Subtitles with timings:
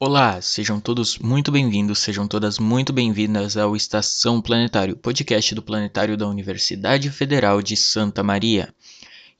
[0.00, 6.16] Olá, sejam todos muito bem-vindos, sejam todas muito bem-vindas ao Estação Planetário, podcast do Planetário
[6.16, 8.74] da Universidade Federal de Santa Maria.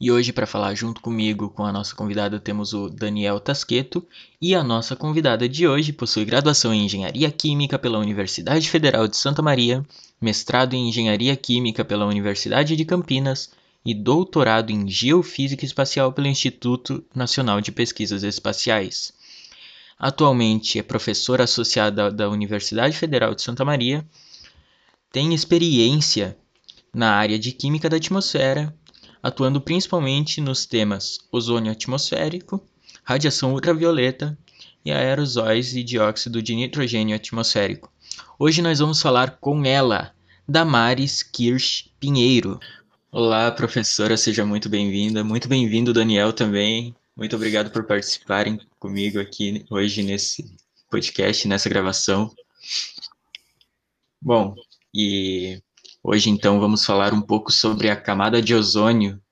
[0.01, 4.07] E hoje, para falar junto comigo, com a nossa convidada, temos o Daniel Tasqueto.
[4.41, 9.17] E a nossa convidada de hoje possui graduação em Engenharia Química pela Universidade Federal de
[9.17, 9.85] Santa Maria,
[10.21, 13.51] mestrado em Engenharia Química pela Universidade de Campinas
[13.85, 19.14] e doutorado em Geofísica Espacial pelo Instituto Nacional de Pesquisas Espaciais.
[20.05, 24.07] Atualmente é professora associada da Universidade Federal de Santa Maria,
[25.11, 26.37] tem experiência
[26.95, 28.77] na área de Química da Atmosfera,
[29.23, 32.63] atuando principalmente nos temas ozônio atmosférico,
[33.03, 34.37] radiação ultravioleta
[34.85, 37.91] e aerosóis e dióxido de nitrogênio atmosférico.
[38.39, 40.13] Hoje nós vamos falar com ela,
[40.47, 42.61] Damares Kirsch Pinheiro.
[43.11, 45.25] Olá, professora, seja muito bem-vinda.
[45.25, 46.95] Muito bem-vindo, Daniel, também.
[47.17, 50.57] Muito obrigado por participarem comigo aqui hoje nesse
[50.91, 52.29] podcast, nessa gravação.
[54.21, 54.57] Bom,
[54.93, 55.63] e
[56.03, 59.23] hoje então vamos falar um pouco sobre a camada de ozônio,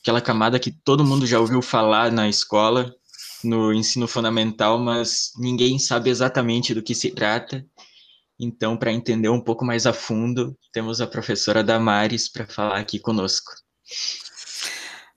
[0.00, 2.94] aquela camada que todo mundo já ouviu falar na escola,
[3.42, 7.66] no ensino fundamental, mas ninguém sabe exatamente do que se trata.
[8.38, 13.00] Então, para entender um pouco mais a fundo, temos a professora Damares para falar aqui
[13.00, 13.50] conosco.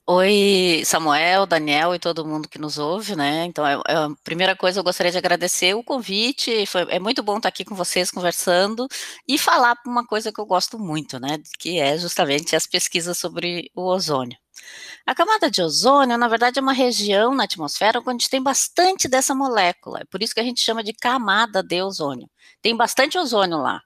[0.10, 3.44] Oi, Samuel, Daniel e todo mundo que nos ouve, né?
[3.44, 6.66] Então, é, é, a primeira coisa, eu gostaria de agradecer o convite.
[6.66, 8.88] Foi, é muito bom estar aqui com vocês conversando
[9.28, 11.38] e falar uma coisa que eu gosto muito, né?
[11.60, 14.38] Que é justamente as pesquisas sobre o ozônio.
[15.06, 19.36] A camada de ozônio, na verdade, é uma região na atmosfera onde tem bastante dessa
[19.36, 20.00] molécula.
[20.02, 22.30] É por isso que a gente chama de camada de ozônio.
[22.62, 23.82] Tem bastante ozônio lá.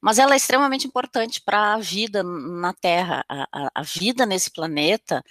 [0.00, 3.24] Mas ela é extremamente importante para a vida na Terra.
[3.28, 5.22] A, a, a, vida nesse planeta,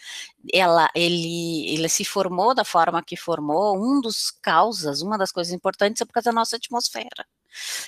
[0.54, 3.78] ela, ele, ele se formou da forma que formou.
[3.78, 7.26] Um dos causas, uma das coisas importantes é por causa da nossa atmosfera.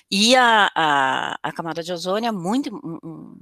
[0.10, 2.70] E a, a, a, camada de ozônio é muito,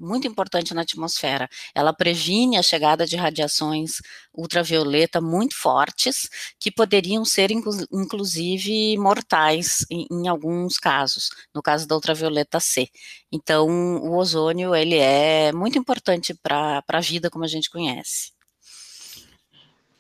[0.04, 1.50] muito importante na atmosfera.
[1.74, 4.02] Ela previne a chegada de radiações
[4.34, 6.30] ultravioleta muito fortes,
[6.60, 12.90] que poderiam ser, inclusive, mortais em, em alguns casos, no caso da ultravioleta C.
[13.32, 13.68] Então,
[13.98, 18.32] o ozônio, ele é muito importante para a vida como a gente conhece.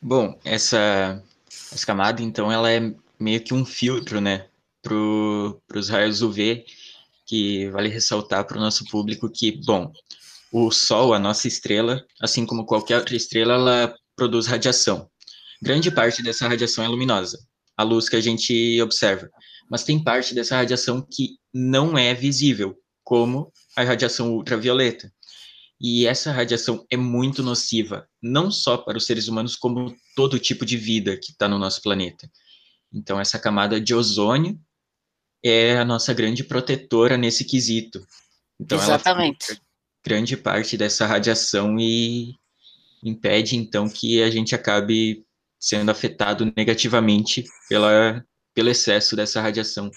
[0.01, 1.23] Bom, essa,
[1.71, 4.47] essa camada, então, ela é meio que um filtro, né,
[4.81, 4.93] para
[5.79, 6.65] os raios UV,
[7.33, 9.91] que vale ressaltar para o nosso público que, bom,
[10.51, 15.09] o Sol, a nossa estrela, assim como qualquer outra estrela, ela produz radiação.
[15.59, 17.39] Grande parte dessa radiação é luminosa,
[17.75, 19.31] a luz que a gente observa.
[19.67, 25.11] Mas tem parte dessa radiação que não é visível, como a radiação ultravioleta.
[25.81, 30.67] E essa radiação é muito nociva, não só para os seres humanos, como todo tipo
[30.67, 32.29] de vida que está no nosso planeta.
[32.93, 34.55] Então, essa camada de ozônio
[35.43, 38.05] é a nossa grande protetora nesse quesito.
[38.59, 39.51] Então, Exatamente.
[39.51, 39.59] ela
[40.05, 42.35] grande parte dessa radiação e
[43.03, 45.25] impede, então, que a gente acabe
[45.59, 49.89] sendo afetado negativamente pela, pelo excesso dessa radiação.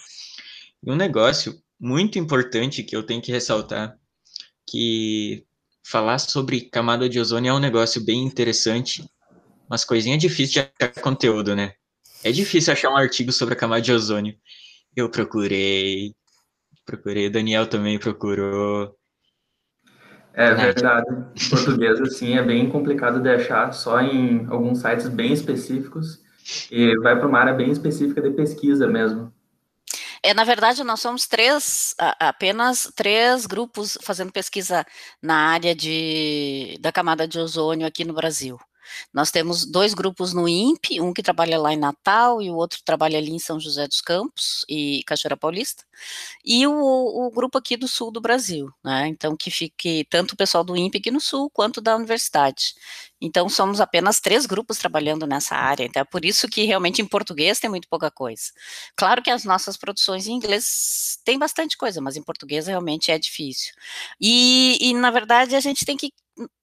[0.82, 3.98] E um negócio muito importante que eu tenho que ressaltar,
[4.68, 5.44] que
[5.84, 9.04] falar sobre camada de ozônio é um negócio bem interessante,
[9.68, 11.74] mas coisinha difícil de achar conteúdo, né?
[12.24, 14.36] É difícil achar um artigo sobre a camada de ozônio.
[14.96, 16.14] Eu procurei.
[16.86, 17.28] Procurei.
[17.28, 18.96] Daniel também procurou.
[20.32, 21.06] É verdade.
[21.10, 26.24] Em português, assim, é bem complicado de achar só em alguns sites bem específicos
[26.70, 29.32] e vai para uma área bem específica de pesquisa mesmo.
[30.22, 34.84] É, na verdade, nós somos três, apenas três grupos fazendo pesquisa
[35.22, 38.58] na área de, da camada de ozônio aqui no Brasil.
[39.12, 42.80] Nós temos dois grupos no INPE, um que trabalha lá em Natal e o outro
[42.84, 45.84] trabalha ali em São José dos Campos e Cachoeira Paulista,
[46.44, 49.08] e o, o grupo aqui do sul do Brasil, né?
[49.08, 52.74] Então, que fique tanto o pessoal do INPE aqui no sul quanto da universidade.
[53.20, 57.06] Então, somos apenas três grupos trabalhando nessa área, então é por isso que realmente em
[57.06, 58.44] português tem muito pouca coisa.
[58.96, 63.18] Claro que as nossas produções em inglês tem bastante coisa, mas em português realmente é
[63.18, 63.72] difícil.
[64.20, 66.12] E, e na verdade, a gente tem que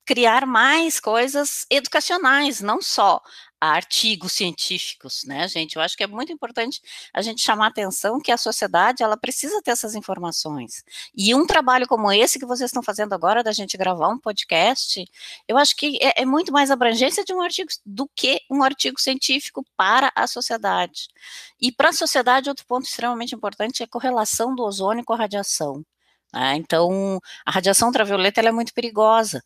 [0.06, 3.22] criar mais coisas educacionais, não só
[3.60, 5.78] artigos científicos, né, gente?
[5.78, 6.82] Eu acho que é muito importante
[7.14, 10.84] a gente chamar a atenção que a sociedade, ela precisa ter essas informações.
[11.16, 15.06] E um trabalho como esse que vocês estão fazendo agora, da gente gravar um podcast,
[15.48, 19.00] eu acho que é, é muito mais abrangência de um artigo do que um artigo
[19.00, 21.08] científico para a sociedade.
[21.62, 25.18] E para a sociedade, outro ponto extremamente importante é a correlação do ozônio com a
[25.18, 25.86] radiação.
[26.34, 26.56] Né?
[26.58, 29.44] Então, a radiação ultravioleta é muito perigosa.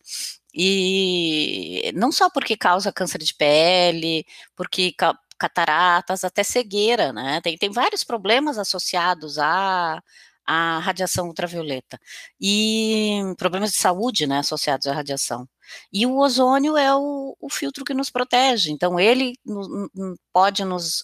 [0.53, 4.25] E não só porque causa câncer de pele,
[4.55, 4.93] porque
[5.37, 7.41] cataratas, até cegueira, né?
[7.41, 10.01] Tem, tem vários problemas associados a
[10.47, 11.99] a radiação ultravioleta
[12.39, 15.47] e problemas de saúde, né, associados à radiação.
[15.91, 19.89] E o ozônio é o, o filtro que nos protege, então ele no,
[20.31, 21.01] pode nos,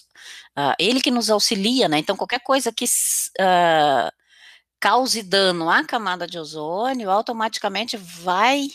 [0.57, 4.11] uh, ele que nos auxilia, né, então qualquer coisa que uh,
[4.83, 8.65] cause dano à camada de ozônio, automaticamente vai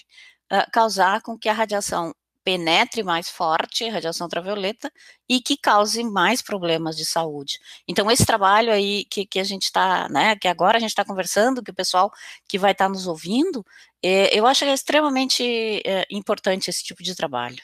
[0.50, 4.90] uh, causar com que a radiação penetre mais forte, radiação ultravioleta,
[5.28, 7.58] e que cause mais problemas de saúde.
[7.86, 11.04] Então, esse trabalho aí que, que a gente está, né, que agora a gente está
[11.04, 12.10] conversando, que o pessoal
[12.48, 13.62] que vai estar tá nos ouvindo,
[14.02, 17.62] é, eu acho que é extremamente é, importante esse tipo de trabalho.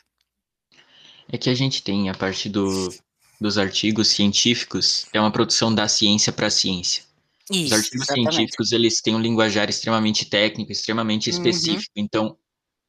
[1.33, 2.95] É que a gente tem, a partir do,
[3.41, 7.14] dos artigos científicos, é uma produção da ciência para a ciência.
[7.51, 8.35] Isso, Os artigos exatamente.
[8.35, 11.37] científicos, eles têm um linguajar extremamente técnico, extremamente uhum.
[11.37, 12.05] específico, uhum.
[12.05, 12.39] então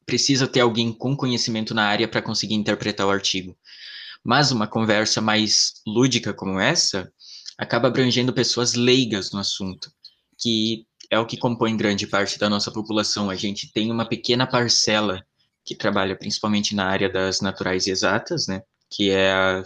[0.06, 3.56] precisa ter alguém com conhecimento na área para conseguir interpretar o artigo.
[4.24, 7.12] Mas uma conversa mais lúdica como essa
[7.58, 9.90] acaba abrangendo pessoas leigas no assunto,
[10.38, 13.30] que é o que compõe grande parte da nossa população.
[13.30, 15.24] A gente tem uma pequena parcela
[15.64, 19.64] que trabalha principalmente na área das naturais e exatas, né, que é a,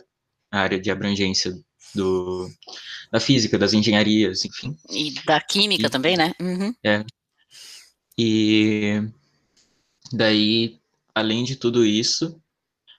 [0.50, 1.52] a área de abrangência
[1.94, 2.48] do,
[3.10, 4.76] da física, das engenharias, enfim.
[4.90, 6.32] E da química e, também, né?
[6.40, 6.74] Uhum.
[6.84, 7.04] É.
[8.16, 9.02] E
[10.12, 10.80] Daí,
[11.14, 12.40] além de tudo isso,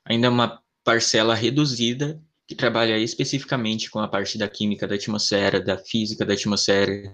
[0.05, 5.59] ainda é uma parcela reduzida que trabalha especificamente com a parte da química da atmosfera,
[5.59, 7.13] da física da atmosfera,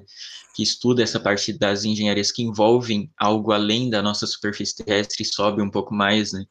[0.55, 5.25] que estuda essa parte das engenharias que envolvem algo além da nossa superfície terrestre e
[5.25, 6.45] sobe um pouco mais, né?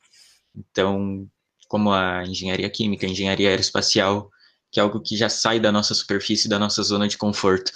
[0.54, 1.28] Então,
[1.68, 4.30] como a engenharia química, a engenharia aeroespacial,
[4.76, 7.72] que é algo que já sai da nossa superfície, da nossa zona de conforto.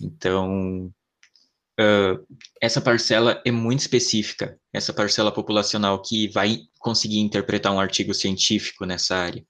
[0.00, 0.86] Então,
[1.78, 2.26] uh,
[2.58, 8.86] essa parcela é muito específica, essa parcela populacional que vai conseguir interpretar um artigo científico
[8.86, 9.44] nessa área.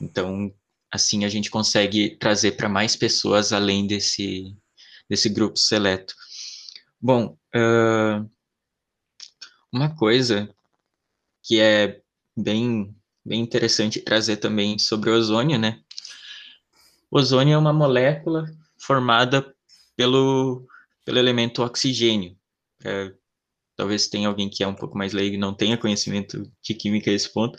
[0.00, 0.50] Então,
[0.90, 4.56] assim a gente consegue trazer para mais pessoas além desse,
[5.10, 6.14] desse grupo seleto.
[6.98, 8.26] Bom, uh,
[9.70, 10.48] uma coisa
[11.42, 12.00] que é
[12.34, 15.83] bem, bem interessante trazer também sobre o ozônio, né?
[17.16, 18.44] Ozônio é uma molécula
[18.76, 19.54] formada
[19.96, 20.66] pelo
[21.04, 22.36] pelo elemento oxigênio.
[22.84, 23.14] É,
[23.76, 27.10] talvez tenha alguém que é um pouco mais leigo e não tenha conhecimento de química
[27.10, 27.58] a esse ponto.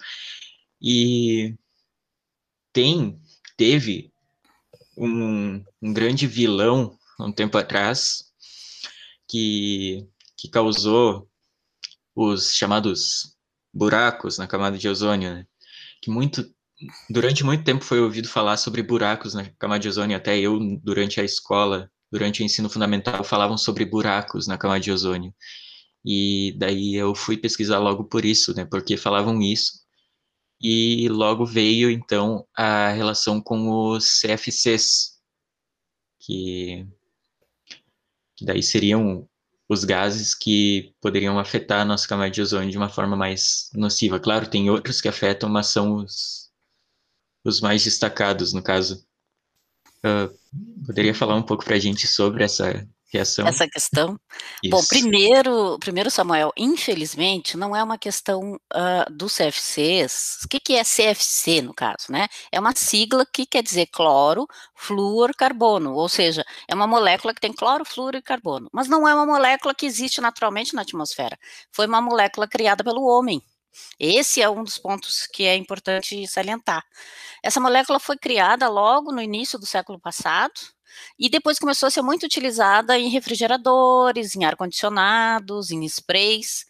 [0.82, 1.56] E
[2.74, 3.20] tem,
[3.56, 4.12] teve
[4.98, 8.34] um, um grande vilão um tempo atrás
[9.28, 10.06] que,
[10.36, 11.30] que causou
[12.14, 13.38] os chamados
[13.74, 15.48] buracos na camada de ozônio, né?
[16.02, 16.55] que muito
[17.10, 21.20] durante muito tempo foi ouvido falar sobre buracos na camada de ozônio, até eu durante
[21.20, 25.34] a escola durante o ensino fundamental falavam sobre buracos na camada de ozônio.
[26.06, 28.66] E daí eu fui pesquisar logo por isso, né?
[28.66, 29.74] Porque falavam isso.
[30.62, 35.20] E logo veio então a relação com os CFCs,
[36.20, 36.88] que,
[38.38, 39.28] que daí seriam
[39.68, 44.20] os gases que poderiam afetar a nossa camada de ozônio de uma forma mais nociva.
[44.20, 46.45] Claro, tem outros que afetam, mas são os,
[47.46, 49.06] os mais destacados, no caso.
[50.04, 50.34] Uh,
[50.86, 53.48] poderia falar um pouco para a gente sobre essa reação?
[53.48, 54.20] Essa questão?
[54.64, 54.72] Isso.
[54.72, 60.40] Bom, primeiro, primeiro, Samuel, infelizmente, não é uma questão uh, do CFCs.
[60.44, 62.28] O que, que é CFC, no caso, né?
[62.52, 67.42] É uma sigla que quer dizer cloro, flúor, carbono, ou seja, é uma molécula que
[67.42, 68.70] tem cloro, flúor e carbono.
[68.74, 71.38] Mas não é uma molécula que existe naturalmente na atmosfera.
[71.72, 73.42] Foi uma molécula criada pelo homem.
[74.00, 76.84] Esse é um dos pontos que é importante salientar.
[77.44, 80.54] Essa molécula foi criada logo no início do século passado
[81.20, 86.66] e depois começou a ser muito utilizada em refrigeradores, em ar-condicionados, em sprays.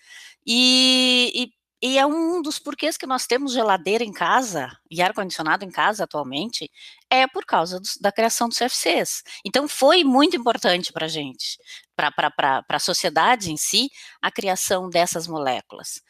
[0.46, 5.66] E, e, e, é um dos porquês que nós temos geladeira em casa e ar-condicionado
[5.66, 6.70] em casa atualmente,
[7.10, 9.24] é por causa do, da criação dos CFCs.
[9.46, 11.58] Então, foi muito importante para a gente,
[11.96, 13.90] para a sociedade em si,
[14.22, 16.02] a criação dessas moléculas.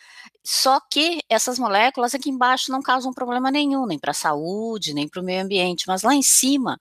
[0.43, 5.07] Só que essas moléculas aqui embaixo não causam problema nenhum, nem para a saúde, nem
[5.07, 6.79] para o meio ambiente, mas lá em cima,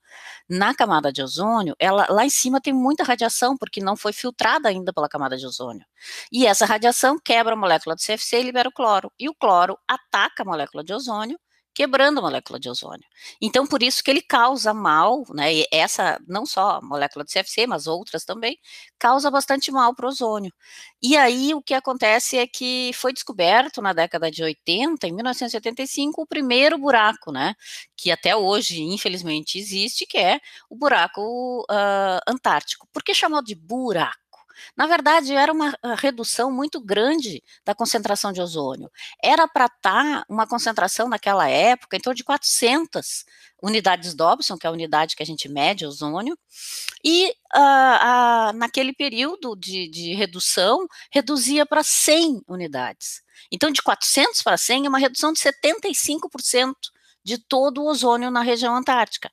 [0.49, 4.69] na camada de ozônio, ela, lá em cima tem muita radiação, porque não foi filtrada
[4.69, 5.85] ainda pela camada de ozônio.
[6.31, 9.11] E essa radiação quebra a molécula do CFC e libera o cloro.
[9.19, 11.39] E o cloro ataca a molécula de ozônio
[11.75, 13.05] quebrando a molécula de ozônio.
[13.41, 15.53] Então, por isso que ele causa mal, né?
[15.55, 18.59] E essa, não só a molécula de CFC, mas outras também,
[18.99, 20.53] causa bastante mal para o ozônio.
[21.03, 26.23] E aí o que acontece é que foi descoberto na década de 80, em 1985,
[26.23, 27.55] o primeiro buraco, né?
[27.97, 30.41] Que até hoje, infelizmente, existe, que é
[30.71, 32.89] o buraco uh, antártico.
[32.93, 34.24] Por que chamou de buraco?
[34.77, 38.91] Na verdade, era uma ah, redução muito grande da concentração de ozônio.
[39.23, 43.25] Era para estar tá uma concentração naquela época em torno de 400
[43.63, 46.39] unidades Dobson, que é a unidade que a gente mede ozônio,
[47.03, 53.23] e uh, naquele período de, de redução, reduzia para 100 unidades.
[53.51, 56.75] Então, de 400 para 100 é uma redução de 75%
[57.23, 59.33] de todo o ozônio na região antártica.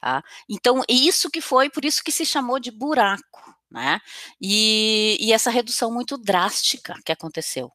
[0.00, 0.22] Tá?
[0.48, 4.00] Então, isso que foi, por isso que se chamou de buraco, né?
[4.40, 7.72] E, e essa redução muito drástica que aconteceu.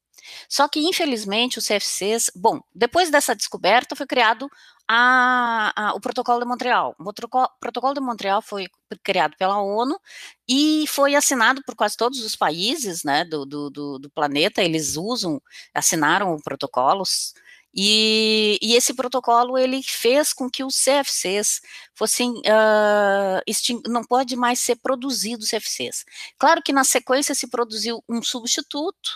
[0.50, 4.50] Só que, infelizmente, os CFCs, bom, depois dessa descoberta foi criado
[4.88, 6.96] a, a, o Protocolo de Montreal.
[7.00, 7.14] O
[7.60, 8.68] protocolo, de Montreal foi
[9.04, 10.00] criado pela ONU
[10.48, 14.96] e foi assinado por quase todos os países né, do, do, do, do planeta, eles
[14.96, 15.42] usam,
[15.74, 17.34] assinaram protocolos,
[17.80, 21.62] e, e, esse protocolo ele fez com que os CFCs
[21.94, 26.04] fossem uh, não pode mais ser produzido CFCs.
[26.40, 29.12] Claro que na sequência se produziu um substituto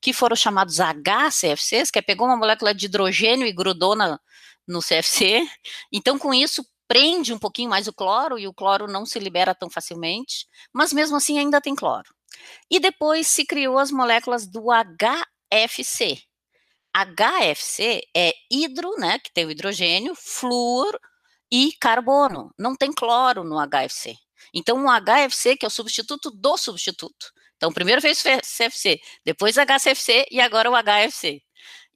[0.00, 4.18] que foram chamados HCFCs, que é pegou uma molécula de hidrogênio e grudou na,
[4.66, 5.46] no CFC.
[5.92, 9.54] Então com isso prende um pouquinho mais o cloro e o cloro não se libera
[9.54, 12.14] tão facilmente, mas mesmo assim ainda tem cloro.
[12.70, 16.22] E depois se criou as moléculas do HFC,
[17.04, 20.98] HFC é hidro, né, que tem o hidrogênio, flúor
[21.50, 22.52] e carbono.
[22.58, 24.16] Não tem cloro no HFC.
[24.54, 27.26] Então, o HFC, que é o substituto do substituto.
[27.56, 31.42] Então, primeiro fez CFC, depois HCFC e agora o HFC.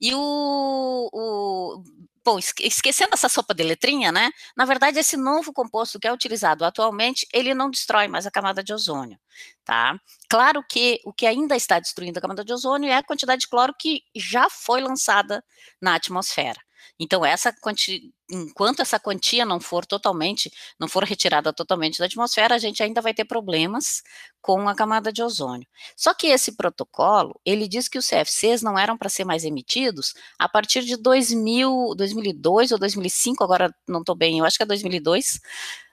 [0.00, 1.82] E o, o
[2.24, 4.30] Bom, esquecendo essa sopa de letrinha, né?
[4.56, 8.62] Na verdade, esse novo composto que é utilizado atualmente, ele não destrói mais a camada
[8.62, 9.18] de ozônio,
[9.64, 9.98] tá?
[10.28, 13.48] Claro que o que ainda está destruindo a camada de ozônio é a quantidade de
[13.48, 15.42] cloro que já foi lançada
[15.80, 16.60] na atmosfera.
[17.02, 18.12] Então, essa quanti...
[18.30, 23.00] enquanto essa quantia não for totalmente, não for retirada totalmente da atmosfera, a gente ainda
[23.00, 24.02] vai ter problemas
[24.42, 25.66] com a camada de ozônio.
[25.96, 30.12] Só que esse protocolo, ele diz que os CFCs não eram para ser mais emitidos
[30.38, 34.66] a partir de 2000, 2002 ou 2005, agora não estou bem, eu acho que é
[34.66, 35.40] 2002.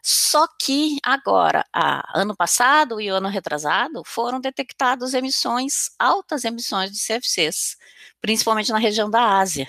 [0.03, 6.99] Só que agora, a, ano passado e ano retrasado, foram detectadas emissões, altas emissões de
[6.99, 7.77] CFCs,
[8.21, 9.67] principalmente na região da Ásia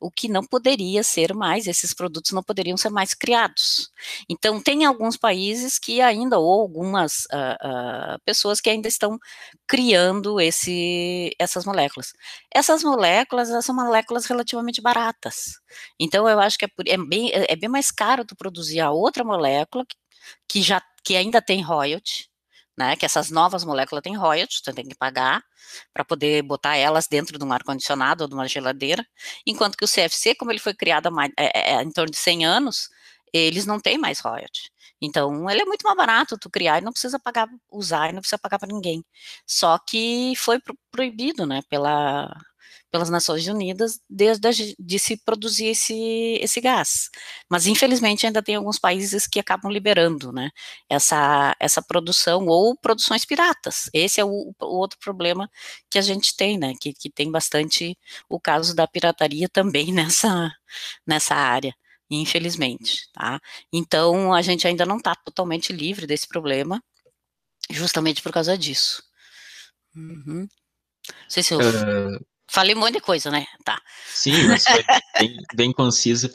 [0.00, 3.90] o que não poderia ser mais, esses produtos não poderiam ser mais criados.
[4.28, 9.18] Então, tem alguns países que ainda, ou algumas uh, uh, pessoas que ainda estão
[9.66, 12.12] criando esse, essas moléculas.
[12.54, 15.60] Essas moléculas, são moléculas relativamente baratas.
[15.98, 19.24] Então, eu acho que é, é, bem, é bem mais caro tu produzir a outra
[19.24, 19.96] molécula, que,
[20.48, 22.29] que já que ainda tem royalty,
[22.76, 25.42] né, que essas novas moléculas têm royalties, você tem que pagar
[25.92, 29.06] para poder botar elas dentro de um ar-condicionado ou de uma geladeira,
[29.46, 32.16] enquanto que o CFC, como ele foi criado há mais, é, é, em torno de
[32.18, 32.88] 100 anos,
[33.32, 34.70] eles não têm mais royalties.
[35.00, 38.20] Então, ele é muito mais barato tu criar e não precisa pagar, usar e não
[38.20, 39.04] precisa pagar para ninguém.
[39.46, 40.58] Só que foi
[40.90, 42.30] proibido, né, pela,
[42.90, 47.10] pelas Nações Unidas desde a, de se produzir esse, esse gás.
[47.48, 50.50] Mas infelizmente ainda tem alguns países que acabam liberando, né,
[50.88, 53.88] essa, essa produção ou produções piratas.
[53.92, 55.50] Esse é o, o outro problema
[55.88, 57.96] que a gente tem, né, que, que tem bastante
[58.28, 60.52] o caso da pirataria também nessa,
[61.06, 61.74] nessa área
[62.12, 63.40] infelizmente, tá?
[63.72, 66.82] Então a gente ainda não está totalmente livre desse problema,
[67.70, 69.00] justamente por causa disso.
[69.94, 70.48] Uhum.
[71.08, 73.46] Não sei se eu uh, Falei um monte de coisa, né?
[73.64, 73.80] Tá.
[74.08, 74.84] Sim, mas foi
[75.20, 76.28] bem, bem conciso.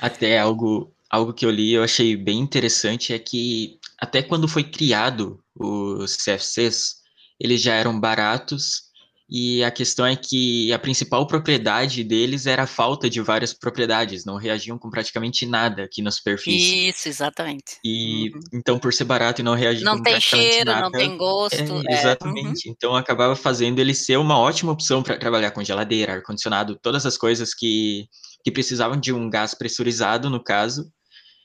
[0.00, 4.64] Até algo, algo que eu li eu achei bem interessante é que até quando foi
[4.64, 6.96] criado os CFCs,
[7.38, 8.90] eles já eram baratos
[9.34, 14.26] e a questão é que a principal propriedade deles era a falta de várias propriedades,
[14.26, 16.90] não reagiam com praticamente nada aqui na superfície.
[16.90, 17.78] Isso, exatamente.
[17.82, 18.40] E uhum.
[18.52, 21.56] então, por ser barato e não reagir não com tem cheiro, nada, não tem gosto.
[21.56, 22.66] É, exatamente.
[22.66, 22.74] É, uhum.
[22.76, 27.16] Então acabava fazendo ele ser uma ótima opção para trabalhar com geladeira, ar-condicionado, todas as
[27.16, 28.04] coisas que,
[28.44, 30.92] que precisavam de um gás pressurizado, no caso,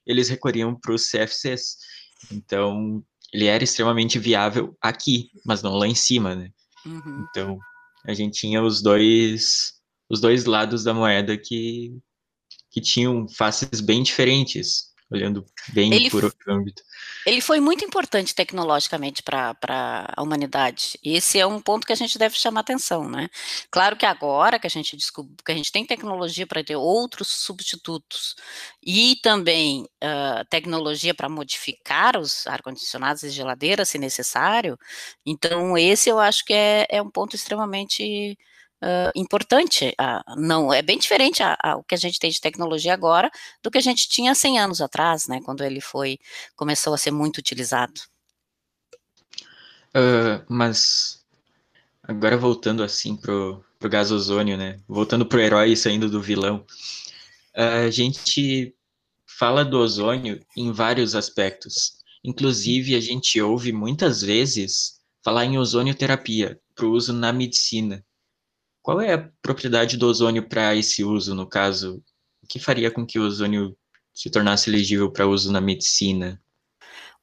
[0.06, 1.78] eles recorriam para os CFCs.
[2.34, 3.02] Então,
[3.32, 6.50] ele era extremamente viável aqui, mas não lá em cima, né?
[6.86, 7.26] Uhum.
[7.30, 7.58] Então,
[8.06, 9.74] a gente tinha os dois
[10.10, 11.98] os dois lados da moeda que
[12.72, 16.84] que tinham faces bem diferentes, olhando bem ele, por outro âmbito.
[17.26, 19.56] Ele foi muito importante tecnologicamente para
[20.16, 21.00] a humanidade.
[21.04, 23.30] Esse é um ponto que a gente deve chamar atenção, né?
[23.72, 27.30] Claro que agora que a gente descobre, que a gente tem tecnologia para ter outros
[27.30, 28.36] substitutos
[28.86, 34.78] e também uh, tecnologia para modificar os ar-condicionados e geladeiras, se necessário,
[35.26, 38.38] então esse eu acho que é, é um ponto extremamente
[38.84, 39.96] uh, importante.
[40.00, 43.30] Uh, não é bem diferente a, a, o que a gente tem de tecnologia agora
[43.64, 46.20] do que a gente tinha 100 anos atrás, né, quando ele foi
[46.56, 48.02] começou a ser muito utilizado.
[49.90, 51.26] Uh, mas
[52.04, 54.80] agora voltando assim pro, pro gás ozônio, né?
[54.88, 56.66] Voltando pro herói e saindo do vilão.
[57.54, 58.76] A gente
[59.26, 61.98] fala do ozônio em vários aspectos.
[62.24, 68.06] Inclusive, a gente ouve muitas vezes falar em ozonioterapia para uso na medicina.
[68.88, 72.02] Qual é a propriedade do ozônio para esse uso, no caso?
[72.42, 73.78] O que faria com que o ozônio
[74.14, 76.42] se tornasse elegível para uso na medicina?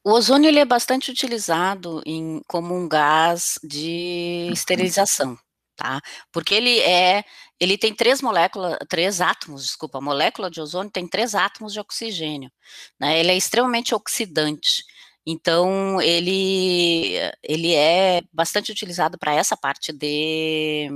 [0.03, 5.35] O ozônio ele é bastante utilizado em, como um gás de esterilização,
[5.75, 5.99] tá?
[6.31, 7.23] Porque ele é,
[7.59, 11.79] ele tem três moléculas, três átomos, desculpa, a molécula de ozônio tem três átomos de
[11.79, 12.51] oxigênio,
[12.99, 13.19] né?
[13.19, 14.83] Ele é extremamente oxidante.
[15.25, 20.87] Então, ele, ele é bastante utilizado para essa parte de,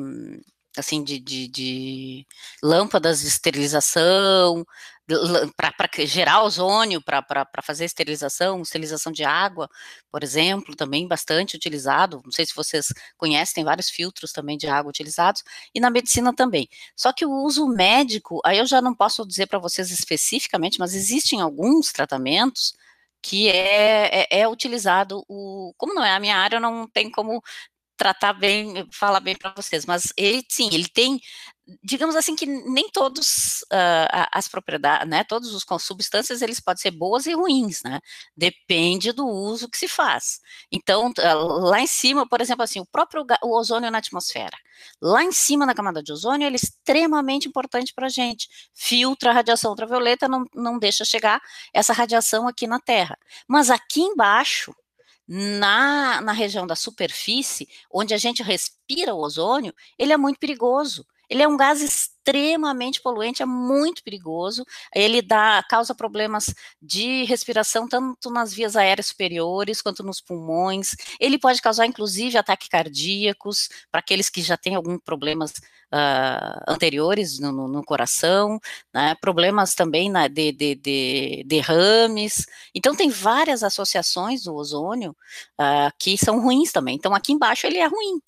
[0.80, 2.28] assim, de, de, de
[2.64, 4.66] lâmpadas de esterilização,
[5.56, 9.70] para gerar ozônio, para fazer esterilização, esterilização de água,
[10.12, 12.22] por exemplo, também bastante utilizado.
[12.24, 15.44] Não sei se vocês conhecem, tem vários filtros também de água utilizados,
[15.74, 16.68] e na medicina também.
[16.96, 20.94] Só que o uso médico, aí eu já não posso dizer para vocês especificamente, mas
[20.94, 22.74] existem alguns tratamentos
[23.22, 25.74] que é, é, é, utilizado o.
[25.78, 27.44] Como não é a minha área, não tem como
[28.00, 31.20] tratar bem, falar bem para vocês, mas ele sim, ele tem,
[31.84, 36.92] digamos assim que nem todos uh, as propriedades, né, todos os substâncias eles podem ser
[36.92, 38.00] boas e ruins, né,
[38.38, 40.40] depende do uso que se faz.
[40.72, 44.58] Então, lá em cima, por exemplo, assim, o próprio o ozônio na atmosfera,
[45.02, 49.32] lá em cima na camada de ozônio, ele é extremamente importante para a gente, filtra
[49.32, 51.42] a radiação ultravioleta, não, não deixa chegar
[51.74, 54.74] essa radiação aqui na Terra, mas aqui embaixo,
[55.32, 61.06] na, na região da superfície, onde a gente respira o ozônio, ele é muito perigoso.
[61.30, 64.66] Ele é um gás extremamente poluente, é muito perigoso.
[64.94, 70.96] Ele dá, causa problemas de respiração tanto nas vias aéreas superiores quanto nos pulmões.
[71.20, 75.52] Ele pode causar, inclusive, ataques cardíacos para aqueles que já têm alguns problemas
[75.94, 78.60] uh, anteriores no, no, no coração,
[78.94, 79.16] né?
[79.22, 82.46] problemas também na, de, de, de, derrames.
[82.74, 85.16] Então, tem várias associações do ozônio
[85.60, 86.96] uh, que são ruins também.
[86.96, 88.22] Então, aqui embaixo ele é ruim.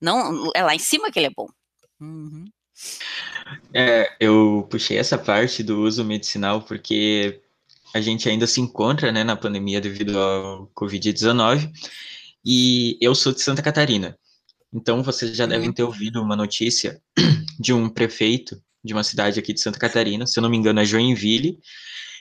[0.00, 1.48] Não, é lá em cima que ele é bom.
[2.00, 2.44] Uhum.
[3.72, 7.40] É, eu puxei essa parte do uso medicinal porque
[7.94, 11.70] a gente ainda se encontra né, na pandemia devido ao Covid-19
[12.44, 14.18] e eu sou de Santa Catarina.
[14.72, 17.00] Então vocês já devem ter ouvido uma notícia
[17.60, 20.80] de um prefeito de uma cidade aqui de Santa Catarina, se eu não me engano
[20.80, 21.58] é Joinville,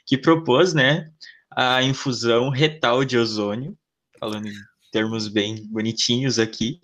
[0.05, 1.09] que propôs né,
[1.51, 3.77] a infusão retal de ozônio,
[4.19, 4.53] falando em
[4.91, 6.79] termos bem bonitinhos aqui,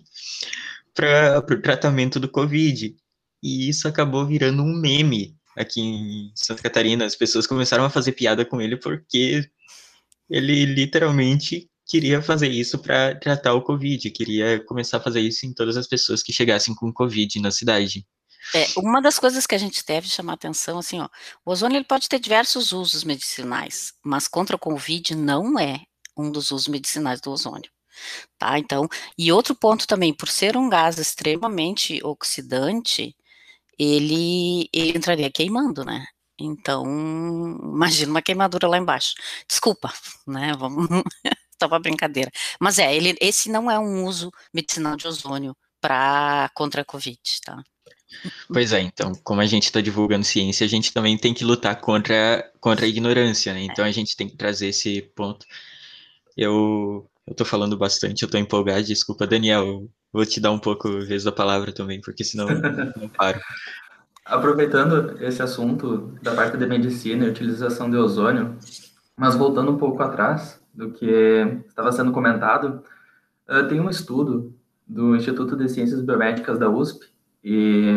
[0.94, 2.94] para o tratamento do Covid.
[3.42, 7.04] E isso acabou virando um meme aqui em Santa Catarina.
[7.04, 9.48] As pessoas começaram a fazer piada com ele porque
[10.28, 15.52] ele literalmente queria fazer isso para tratar o Covid, queria começar a fazer isso em
[15.52, 18.06] todas as pessoas que chegassem com Covid na cidade.
[18.54, 21.08] É, uma das coisas que a gente deve chamar atenção, assim, ó,
[21.44, 25.82] o ozônio ele pode ter diversos usos medicinais, mas contra o Covid não é
[26.16, 27.70] um dos usos medicinais do ozônio
[28.38, 28.58] tá?
[28.58, 33.14] Então, e outro ponto também, por ser um gás extremamente oxidante,
[33.78, 36.06] ele, ele entraria queimando, né?
[36.38, 36.84] Então,
[37.64, 39.14] imagina uma queimadura lá embaixo.
[39.48, 39.92] Desculpa,
[40.26, 40.52] né?
[40.58, 40.88] Vamos
[41.60, 42.30] só uma brincadeira.
[42.60, 47.20] Mas é, ele, esse não é um uso medicinal de ozônio para contra a Covid,
[47.44, 47.62] tá?
[48.52, 51.80] Pois é, então, como a gente está divulgando ciência, a gente também tem que lutar
[51.80, 53.62] contra, contra a ignorância, né?
[53.62, 55.46] Então a gente tem que trazer esse ponto.
[56.36, 59.88] Eu eu tô falando bastante, eu tô empolgado, desculpa, Daniel.
[60.12, 62.48] Vou te dar um pouco vez da palavra também, porque senão
[63.00, 63.40] não paro.
[64.24, 68.58] Aproveitando esse assunto da parte da medicina e utilização de ozônio,
[69.16, 71.06] mas voltando um pouco atrás do que
[71.68, 72.82] estava sendo comentado,
[73.48, 74.52] uh, tem um estudo
[74.84, 77.06] do Instituto de Ciências Biomédicas da USP,
[77.44, 77.94] e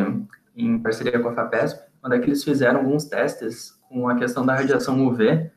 [0.56, 4.46] em parceria com a FAPESP, onde é que eles fizeram alguns testes com a questão
[4.46, 5.50] da radiação UV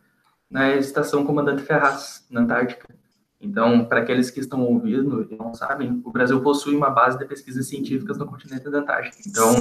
[0.50, 2.88] na estação Comandante Ferraz, na Antártica.
[3.46, 7.24] Então, para aqueles que estão ouvindo e não sabem, o Brasil possui uma base de
[7.24, 9.16] pesquisas científicas no continente da Antártica.
[9.26, 9.54] Então,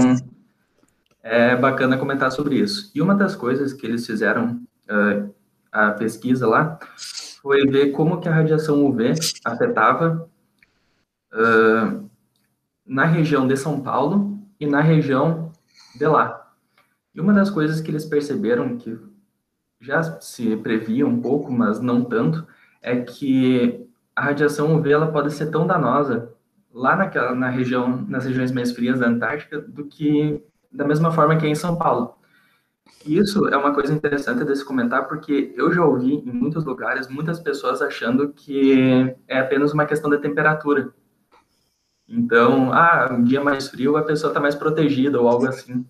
[1.22, 2.92] é bacana comentar sobre isso.
[2.96, 5.34] E uma das coisas que eles fizeram, uh,
[5.72, 6.80] a pesquisa lá,
[7.42, 9.14] foi ver como que a radiação UV
[9.46, 10.28] afetava
[11.32, 12.10] uh,
[12.86, 15.52] na região de São Paulo e na região
[15.96, 16.52] de lá.
[17.14, 19.00] E uma das coisas que eles perceberam que
[19.80, 22.48] já se previa um pouco, mas não tanto,
[22.86, 23.84] é que
[24.16, 26.32] a radiação UV ela pode ser tão danosa
[26.72, 31.36] lá naquela, na região, nas regiões mais frias da Antártica, do que da mesma forma
[31.36, 32.16] que é em São Paulo.
[33.04, 37.40] Isso é uma coisa interessante desse comentar, porque eu já ouvi em muitos lugares muitas
[37.40, 40.94] pessoas achando que é apenas uma questão de temperatura.
[42.08, 45.84] Então, ah, um dia mais frio, a pessoa está mais protegida ou algo assim.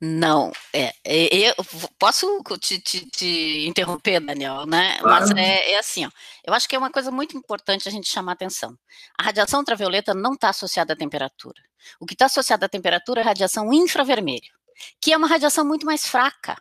[0.00, 1.54] Não, é, é, eu
[1.98, 5.00] posso te, te, te, interromper, Daniel, né?
[5.02, 6.10] Mas é, é, assim, ó,
[6.46, 8.78] eu acho que é uma coisa muito importante a gente chamar a atenção.
[9.18, 11.60] A radiação ultravioleta não está associada à temperatura.
[11.98, 14.52] O que está associado à temperatura é a radiação infravermelho,
[15.00, 16.56] que é uma radiação muito mais fraca,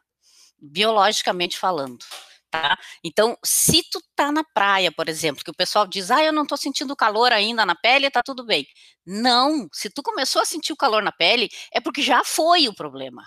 [0.60, 2.04] biologicamente falando.
[2.49, 2.77] Tá?
[3.03, 6.45] Então, se tu tá na praia, por exemplo, que o pessoal diz, ah, eu não
[6.45, 8.65] tô sentindo calor ainda na pele, tá tudo bem.
[9.05, 12.73] Não, se tu começou a sentir o calor na pele, é porque já foi o
[12.73, 13.23] problema.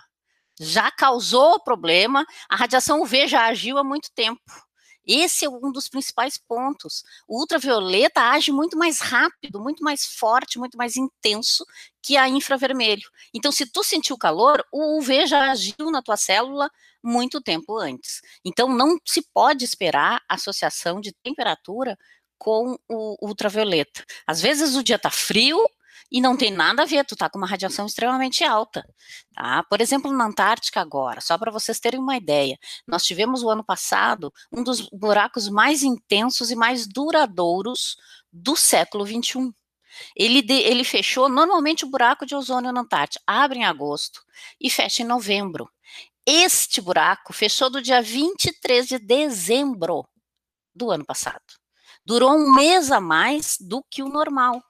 [0.61, 4.41] Já causou o problema, a radiação UV já agiu há muito tempo.
[5.07, 7.03] Esse é um dos principais pontos.
[7.27, 11.65] O ultravioleta age muito mais rápido, muito mais forte, muito mais intenso
[12.03, 13.09] que a infravermelho.
[13.35, 16.71] Então, se tu sentiu calor, o UV já agiu na tua célula
[17.03, 18.21] muito tempo antes.
[18.45, 21.97] Então, não se pode esperar associação de temperatura
[22.39, 24.05] com o ultravioleta.
[24.27, 25.59] Às vezes o dia está frio,
[26.11, 28.85] e não tem nada a ver, tu tá com uma radiação extremamente alta,
[29.35, 29.63] tá?
[29.65, 33.65] Por exemplo, na Antártica agora, só para vocês terem uma ideia, nós tivemos o ano
[33.65, 37.97] passado um dos buracos mais intensos e mais duradouros
[38.33, 39.53] do século 21.
[40.17, 44.23] Ele, de, ele fechou, normalmente o buraco de ozônio na Antártica abre em agosto
[44.61, 45.69] e fecha em novembro.
[46.27, 50.07] Este buraco fechou do dia 23 de dezembro
[50.75, 51.43] do ano passado.
[52.05, 54.63] Durou um mês a mais do que o normal.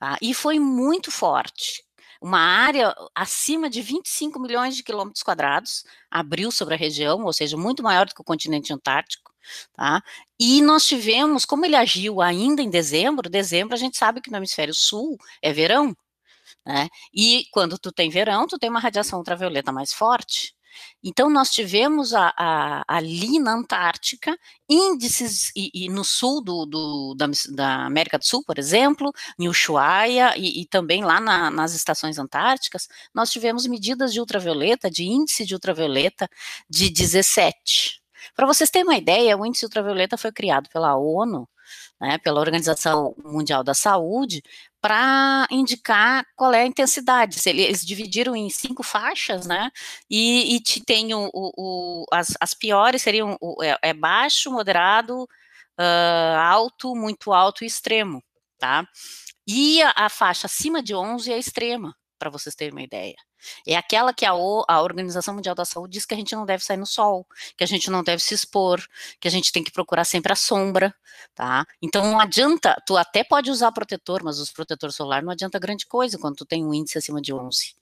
[0.00, 0.16] Tá?
[0.22, 1.84] E foi muito forte.
[2.22, 7.56] Uma área acima de 25 milhões de quilômetros quadrados abriu sobre a região, ou seja,
[7.56, 9.30] muito maior do que o continente antártico.
[9.74, 10.02] Tá?
[10.38, 14.38] E nós tivemos, como ele agiu ainda em dezembro, dezembro a gente sabe que no
[14.38, 15.94] hemisfério sul é verão,
[16.66, 16.88] né?
[17.12, 20.54] E quando tu tem verão, tu tem uma radiação ultravioleta mais forte.
[21.02, 24.36] Então, nós tivemos a, a, ali na Antártica
[24.68, 29.48] índices, e, e no sul do, do da, da, América do Sul, por exemplo, em
[29.48, 35.04] Ushuaia e, e também lá na, nas estações antárticas, nós tivemos medidas de ultravioleta, de
[35.04, 36.28] índice de ultravioleta
[36.68, 38.00] de 17.
[38.34, 41.48] Para vocês terem uma ideia, o índice ultravioleta foi criado pela ONU,
[42.00, 44.42] né, pela Organização Mundial da Saúde,
[44.80, 47.38] para indicar qual é a intensidade.
[47.46, 49.70] Eles dividiram em cinco faixas, né?
[50.08, 56.38] E, e tem o, o, as, as, piores seriam o, é, é, baixo, moderado, uh,
[56.38, 58.22] alto, muito alto e extremo,
[58.58, 58.86] tá?
[59.46, 63.16] E a, a faixa acima de 11 é extrema, para vocês terem uma ideia.
[63.66, 66.44] É aquela que a, o, a, Organização Mundial da Saúde diz que a gente não
[66.44, 67.26] deve sair no sol,
[67.56, 68.80] que a gente não deve se expor,
[69.20, 70.94] que a gente tem que procurar sempre a sombra,
[71.34, 71.66] tá?
[71.80, 75.86] Então não adianta, tu até pode usar protetor, mas os protetor solar não adianta grande
[75.86, 77.74] coisa quando tu tem um índice acima de 11.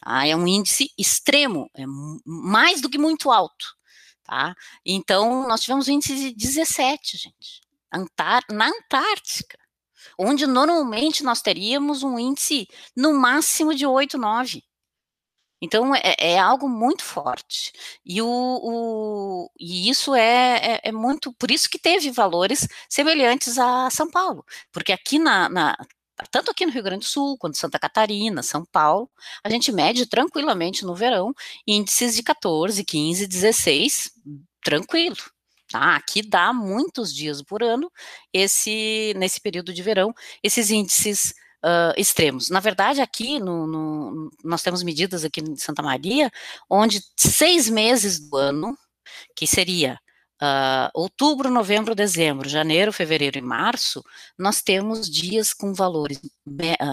[0.00, 0.26] Tá?
[0.26, 1.84] É um índice extremo, é
[2.24, 3.66] mais do que muito alto,
[4.24, 4.54] tá?
[4.84, 9.58] Então nós tivemos um índice de 17, gente, Antar na Antártica
[10.18, 14.64] onde normalmente nós teríamos um índice no máximo de 8, 9.
[15.60, 17.72] Então é, é, algo muito forte.
[18.04, 21.32] E, o, o e isso é, é, é, muito.
[21.34, 24.44] Por isso que teve valores semelhantes a São Paulo.
[24.72, 25.76] Porque aqui na, na.
[26.30, 29.10] tanto aqui no Rio Grande do Sul, quanto Santa Catarina, São Paulo,
[29.44, 31.34] a gente mede tranquilamente no verão
[31.66, 34.10] índices de 14, 15, 16,
[34.62, 35.16] tranquilo.
[35.70, 35.96] Tá?
[35.96, 37.90] Aqui dá muitos dias por ano,
[38.32, 42.50] esse nesse período de verão, esses índices uh, extremos.
[42.50, 46.30] Na verdade, aqui no, no, nós temos medidas aqui em Santa Maria,
[46.68, 48.76] onde seis meses do ano,
[49.34, 49.98] que seria
[50.42, 54.04] uh, outubro, novembro, dezembro, janeiro, fevereiro e março,
[54.38, 56.20] nós temos dias com valores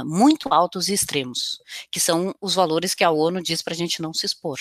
[0.06, 4.02] muito altos e extremos, que são os valores que a ONU diz para a gente
[4.02, 4.58] não se expor.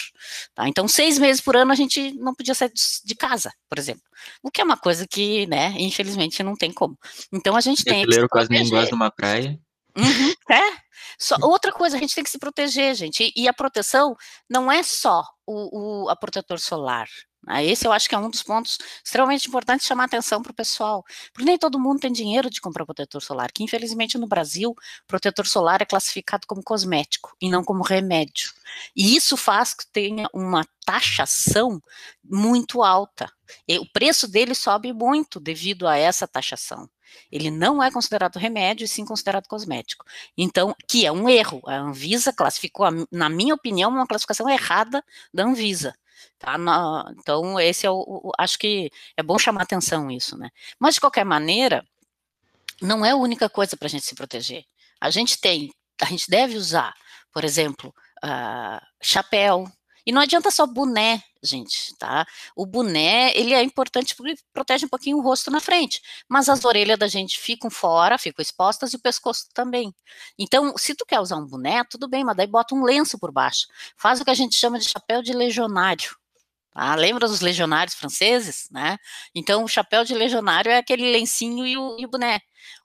[0.54, 0.68] Tá?
[0.68, 2.72] Então, seis meses por ano a gente não podia sair
[3.04, 4.02] de casa, por exemplo.
[4.42, 6.96] O que é uma coisa que, né, infelizmente não tem como.
[7.32, 8.02] Então a gente tem.
[8.02, 9.58] Brasileiro quase nem gosta de uma praia.
[9.96, 10.84] Uhum, é.
[11.18, 13.32] Só, outra coisa, a gente tem que se proteger, gente.
[13.36, 14.16] E, e a proteção
[14.48, 17.08] não é só o, o a protetor solar.
[17.46, 17.64] Né?
[17.66, 21.04] Esse eu acho que é um dos pontos extremamente importantes chamar atenção para o pessoal.
[21.32, 23.52] Porque nem todo mundo tem dinheiro de comprar protetor solar.
[23.52, 24.74] Que infelizmente no Brasil,
[25.06, 28.52] protetor solar é classificado como cosmético e não como remédio.
[28.96, 31.80] E isso faz que tenha uma taxação
[32.22, 33.30] muito alta.
[33.68, 36.88] E o preço dele sobe muito devido a essa taxação.
[37.30, 40.04] Ele não é considerado remédio, e sim considerado cosmético.
[40.36, 41.60] Então, que é um erro.
[41.66, 45.94] A Anvisa classificou, na minha opinião, uma classificação errada da Anvisa.
[46.38, 46.56] Tá?
[47.18, 50.50] então, esse é o, o, Acho que é bom chamar atenção isso, né?
[50.78, 51.84] Mas, de qualquer maneira,
[52.82, 54.64] não é a única coisa para a gente se proteger.
[55.00, 56.94] A gente tem, a gente deve usar,
[57.32, 59.70] por exemplo, uh, chapéu,
[60.06, 62.26] E não adianta só boné, gente, tá?
[62.56, 66.64] O boné, ele é importante porque protege um pouquinho o rosto na frente, mas as
[66.64, 69.94] orelhas da gente ficam fora, ficam expostas e o pescoço também.
[70.38, 73.32] Então, se tu quer usar um boné, tudo bem, mas daí bota um lenço por
[73.32, 73.66] baixo.
[73.96, 76.16] Faz o que a gente chama de chapéu de legionário.
[76.72, 76.94] Tá?
[76.96, 78.98] Lembra dos legionários franceses, né?
[79.34, 82.40] Então, o chapéu de legionário é aquele lencinho e o, e o boné.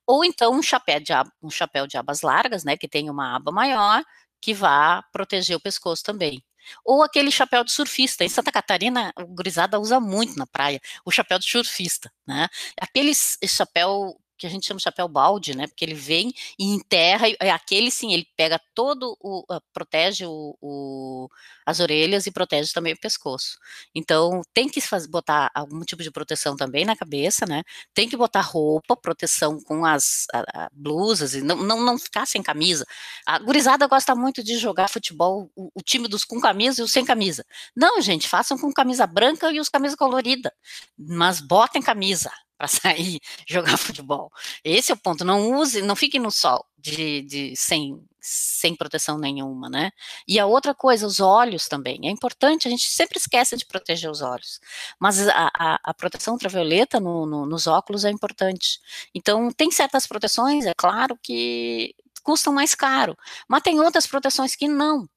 [0.06, 2.78] Ou então um chapéu, de, um chapéu de abas largas, né?
[2.78, 4.04] Que tem uma aba maior,
[4.42, 6.44] que vá proteger o pescoço também.
[6.86, 8.24] Ou aquele chapéu de surfista.
[8.24, 12.48] Em Santa Catarina, o gurizada usa muito na praia, o chapéu de surfista, né?
[12.80, 13.12] Aquele
[13.48, 15.68] chapéu que a gente chama de chapéu balde, né?
[15.68, 20.26] Porque ele vem e enterra, e é aquele sim, ele pega todo o, uh, protege
[20.26, 21.30] o, o,
[21.66, 23.60] as orelhas e protege também o pescoço.
[23.94, 27.64] Então, tem que faz, botar algum tipo de proteção também na cabeça, né?
[27.94, 32.26] Tem que botar roupa, proteção com as a, a, blusas, e não, não, não ficar
[32.26, 32.86] sem camisa.
[33.26, 36.92] A gurizada gosta muito de jogar futebol, o, o time dos com camisa e os
[36.92, 37.46] sem camisa.
[37.76, 40.54] Não, gente, façam com camisa branca e os camisa colorida,
[40.98, 44.30] mas botem camisa, para sair jogar futebol.
[44.64, 45.24] Esse é o ponto.
[45.24, 49.92] Não use, não fique no sol de, de, sem, sem proteção nenhuma, né?
[50.28, 52.00] E a outra coisa, os olhos também.
[52.04, 54.60] É importante, a gente sempre esquece de proteger os olhos,
[55.00, 58.80] mas a, a, a proteção ultravioleta no, no, nos óculos é importante.
[59.16, 63.18] Então, tem certas proteções, é claro que custam mais caro,
[63.48, 65.08] mas tem outras proteções que não.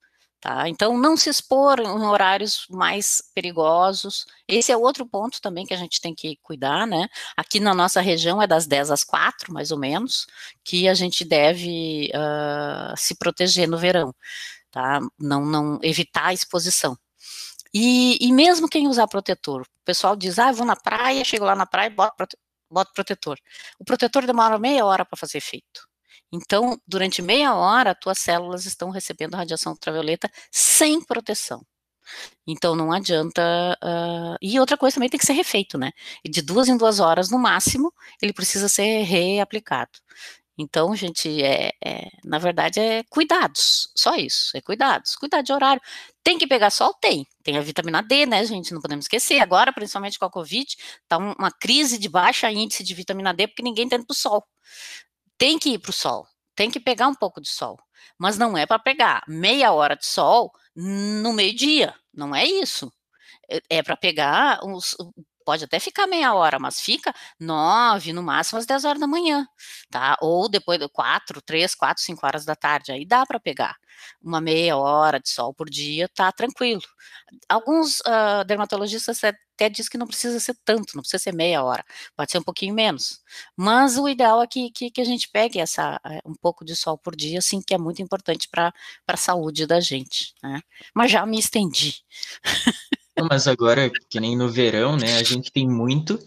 [0.43, 0.69] Tá?
[0.69, 4.27] Então, não se expor em horários mais perigosos.
[4.49, 7.09] Esse é outro ponto também que a gente tem que cuidar, né?
[7.37, 10.27] Aqui na nossa região é das 10 às 4, mais ou menos,
[10.65, 14.13] que a gente deve uh, se proteger no verão,
[14.73, 15.01] tá?
[15.17, 16.99] Não, não evitar a exposição.
[17.73, 21.55] E, e, mesmo quem usar protetor, o pessoal diz, ah, vou na praia, chego lá
[21.55, 22.37] na praia e boto,
[22.69, 23.39] boto protetor.
[23.79, 25.92] O protetor demora meia hora para fazer efeito.
[26.33, 31.65] Então, durante meia hora, tuas células estão recebendo radiação ultravioleta sem proteção.
[32.47, 33.79] Então não adianta.
[33.83, 35.93] Uh, e outra coisa também tem que ser refeito, né?
[36.25, 39.91] De duas em duas horas no máximo, ele precisa ser reaplicado.
[40.59, 45.81] Então, gente, é, é, na verdade é cuidados, só isso, é cuidados, cuidado de horário.
[46.23, 46.95] Tem que pegar sol?
[47.01, 47.27] Tem.
[47.43, 48.73] Tem a vitamina D, né, gente?
[48.73, 49.41] Não podemos esquecer.
[49.41, 50.67] Agora, principalmente com a Covid,
[51.09, 54.45] tá uma crise de baixa índice de vitamina D, porque ninguém tá indo pro sol
[55.43, 56.25] tem que ir para o sol,
[56.55, 57.77] tem que pegar um pouco de sol,
[58.17, 62.93] mas não é para pegar meia hora de sol no meio-dia, não é isso.
[63.51, 64.97] É, é para pegar uns,
[65.45, 69.47] pode até ficar meia hora, mas fica nove, no máximo às dez horas da manhã,
[69.91, 70.17] tá?
[70.21, 73.77] Ou depois de quatro, três, quatro, cinco horas da tarde, aí dá para pegar.
[74.23, 76.83] Uma meia hora de sol por dia, tá tranquilo.
[77.49, 81.85] Alguns uh, dermatologistas até diz que não precisa ser tanto, não precisa ser meia hora,
[82.17, 83.21] pode ser um pouquinho menos.
[83.57, 86.75] Mas o ideal é que, que, que a gente pegue essa, eh, um pouco de
[86.75, 88.73] sol por dia, assim, que é muito importante para
[89.07, 90.61] a saúde da gente, né?
[90.95, 92.03] Mas já me estendi.
[93.29, 96.19] Mas agora, que nem no verão, né, a gente tem muito,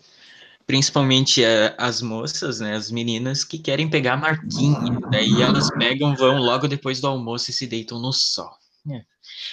[0.68, 6.38] principalmente a, as moças, né, as meninas que querem pegar marquinha, daí elas pegam, vão
[6.38, 8.52] logo depois do almoço e se deitam no sol.
[8.92, 9.04] É.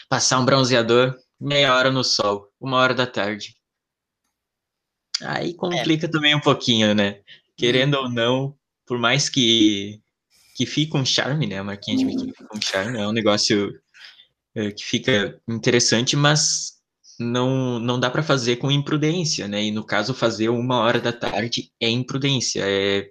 [0.08, 3.56] Passar um bronzeador, meia hora no sol, uma hora da tarde.
[5.22, 6.10] Aí complica é.
[6.10, 7.20] também um pouquinho, né?
[7.56, 10.02] Querendo ou não, por mais que
[10.54, 11.58] que fica um charme, né?
[11.58, 13.72] A marquinha de biquíni fica um charme, é um negócio
[14.54, 16.81] é, que fica interessante, mas
[17.18, 19.64] não, não dá para fazer com imprudência, né?
[19.64, 22.62] E no caso, fazer uma hora da tarde é imprudência.
[22.64, 23.10] É,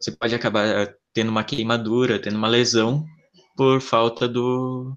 [0.00, 3.04] você pode acabar tendo uma queimadura, tendo uma lesão
[3.56, 4.96] por falta do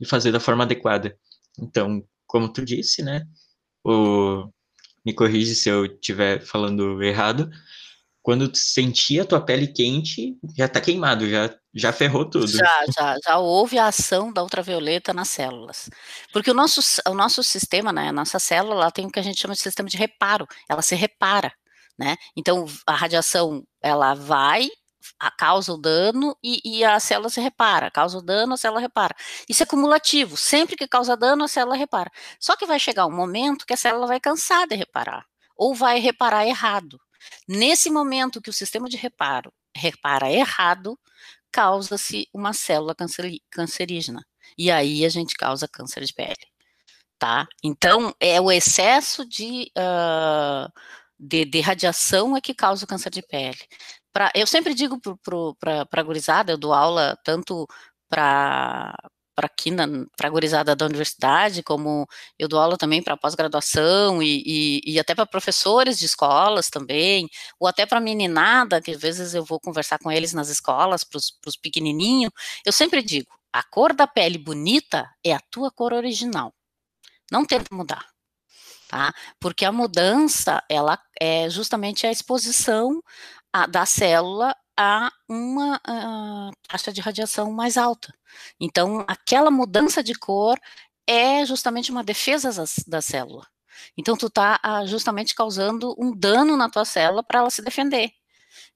[0.00, 1.16] de fazer da forma adequada.
[1.58, 3.24] Então, como tu disse, né?
[3.84, 4.50] O,
[5.04, 7.50] me corrige se eu estiver falando errado.
[8.22, 12.46] Quando tu sentir a tua pele quente, já tá queimado, já já ferrou tudo.
[12.46, 15.90] Já, já, já houve a ação da ultravioleta nas células.
[16.32, 19.40] Porque o nosso, o nosso sistema, né, a nossa célula, tem o que a gente
[19.40, 21.52] chama de sistema de reparo, ela se repara,
[21.98, 22.16] né?
[22.36, 24.68] Então, a radiação, ela vai,
[25.36, 29.14] causa o dano e, e, a célula se repara, causa o dano, a célula repara.
[29.48, 32.10] Isso é cumulativo, sempre que causa dano, a célula repara.
[32.38, 35.24] Só que vai chegar um momento que a célula vai cansar de reparar,
[35.56, 37.00] ou vai reparar errado.
[37.48, 40.98] Nesse momento que o sistema de reparo repara errado,
[41.54, 42.96] causa-se uma célula
[43.48, 44.26] cancerígena.
[44.58, 46.34] E aí a gente causa câncer de pele.
[47.16, 47.46] Tá?
[47.62, 50.68] Então, é o excesso de, uh,
[51.18, 53.56] de, de, radiação é que causa o câncer de pele.
[54.12, 55.00] Pra, eu sempre digo
[55.60, 57.66] para a gurizada, eu dou aula tanto
[58.08, 58.92] para
[59.34, 59.70] para aqui
[60.16, 62.06] para a gurizada da universidade, como
[62.38, 67.28] eu dou aula também para pós-graduação e, e, e, até para professores de escolas também,
[67.58, 71.18] ou até para meninada, que às vezes eu vou conversar com eles nas escolas, para
[71.18, 72.32] os pequenininhos,
[72.64, 76.52] eu sempre digo, a cor da pele bonita é a tua cor original.
[77.30, 78.04] Não tenta mudar,
[78.88, 79.12] tá?
[79.40, 83.02] Porque a mudança, ela é justamente a exposição
[83.52, 88.12] a, da célula a uma uh, taxa de radiação mais alta.
[88.60, 90.58] Então, aquela mudança de cor
[91.06, 92.50] é justamente uma defesa
[92.86, 93.46] da, célula.
[93.96, 98.10] Então, tu está uh, justamente causando um dano na tua célula para ela se defender.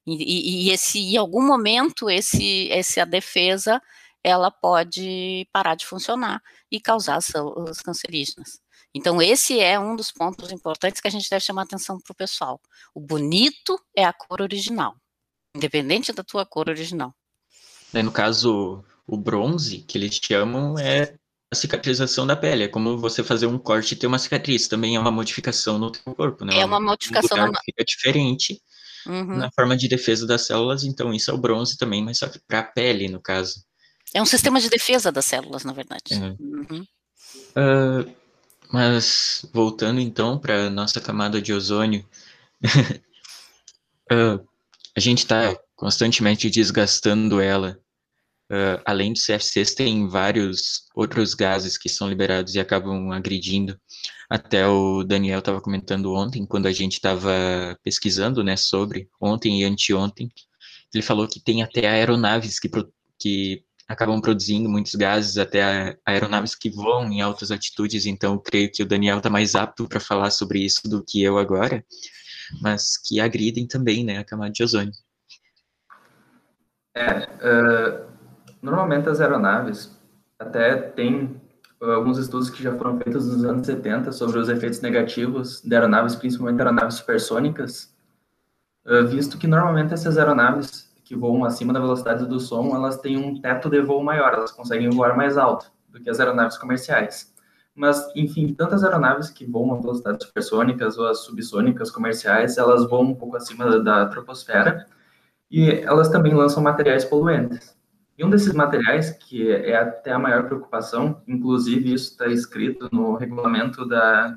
[0.07, 3.83] E, e, e, esse, em algum momento, esse, essa defesa
[4.23, 8.61] ela pode parar de funcionar e causar células cancerígenas.
[8.95, 12.17] Então, esse é um dos pontos importantes que a gente deve chamar atenção para o
[12.17, 12.61] pessoal.
[12.95, 14.97] O bonito é a cor original,
[15.59, 17.15] independente da tua cor original.
[17.93, 21.15] no caso, o bronze, que eles chamam, é
[21.51, 22.65] a cicatrização da pele.
[22.65, 24.69] É como você fazer um corte e ter uma cicatriz.
[24.69, 26.59] Também é uma modificação no teu corpo, né?
[26.59, 27.39] É uma modificação.
[27.39, 27.61] Um na...
[27.65, 28.61] Fica diferente
[29.07, 29.37] uhum.
[29.37, 30.85] na forma de defesa das células.
[30.85, 33.65] Então, isso é o bronze também, mas só que para a pele, no caso.
[34.15, 36.15] É um sistema de defesa das células, na verdade.
[36.15, 36.37] É.
[36.39, 36.87] Uhum.
[37.57, 38.15] Uh,
[38.71, 42.07] mas voltando então para nossa camada de ozônio,
[44.13, 44.41] uh,
[44.99, 47.79] a gente está constantemente desgastando ela.
[48.51, 53.79] Uh, além dos CFCs, tem vários outros gases que são liberados e acabam agredindo.
[54.29, 59.65] Até o Daniel estava comentando ontem, quando a gente estava pesquisando né, sobre, ontem e
[59.65, 60.29] anteontem,
[60.93, 62.69] ele falou que tem até aeronaves que,
[63.21, 68.83] que acabam produzindo muitos gases, até aeronaves que voam em altas altitudes, então creio que
[68.83, 71.85] o Daniel está mais apto para falar sobre isso do que eu agora,
[72.61, 74.93] mas que agridem também né, a camada de ozônio.
[76.95, 78.07] É, uh,
[78.61, 79.97] normalmente as aeronaves
[80.39, 81.41] até tem
[81.81, 86.17] alguns estudos que já foram feitos nos anos 70 sobre os efeitos negativos de aeronaves,
[86.17, 87.95] principalmente aeronaves supersônicas,
[88.87, 93.17] uh, visto que normalmente essas aeronaves que voam acima da velocidade do som, elas têm
[93.17, 97.33] um teto de voo maior, elas conseguem voar mais alto do que as aeronaves comerciais.
[97.79, 103.11] Mas, enfim, tantas aeronaves que voam a velocidades supersônicas ou as subsônicas comerciais, elas voam
[103.11, 104.85] um pouco acima da, troposfera
[105.49, 107.79] e elas também lançam materiais poluentes.
[108.19, 113.15] E um desses materiais, que é até a maior preocupação, inclusive isso está escrito no
[113.15, 114.37] regulamento da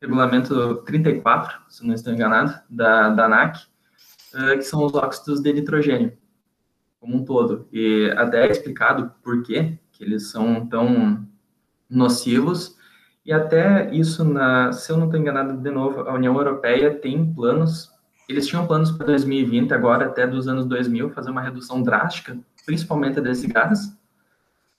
[0.00, 3.58] regulamento 34, se não estou enganado, da, da ANAC,
[4.34, 6.16] uh, que são os óxidos de nitrogênio,
[7.00, 7.66] como um todo.
[7.72, 11.26] E até é explicado por quê que eles são tão
[11.92, 12.76] nocivos.
[13.24, 17.32] E até isso, na, se eu não estou enganado de novo, a União Europeia tem
[17.32, 17.90] planos,
[18.28, 23.20] eles tinham planos para 2020, agora até dos anos 2000, fazer uma redução drástica, principalmente
[23.20, 23.96] desse gás,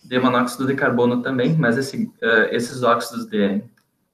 [0.03, 3.63] de monóxido de carbono também, mas esse, uh, esses óxidos de,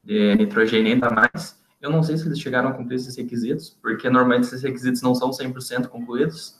[0.03, 1.59] de nitrogênio ainda mais.
[1.81, 5.15] Eu não sei se eles chegaram a cumprir esses requisitos, porque normalmente esses requisitos não
[5.15, 6.59] são 100% concluídos,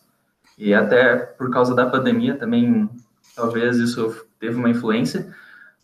[0.57, 2.89] e até por causa da pandemia também,
[3.35, 5.33] talvez isso teve uma influência,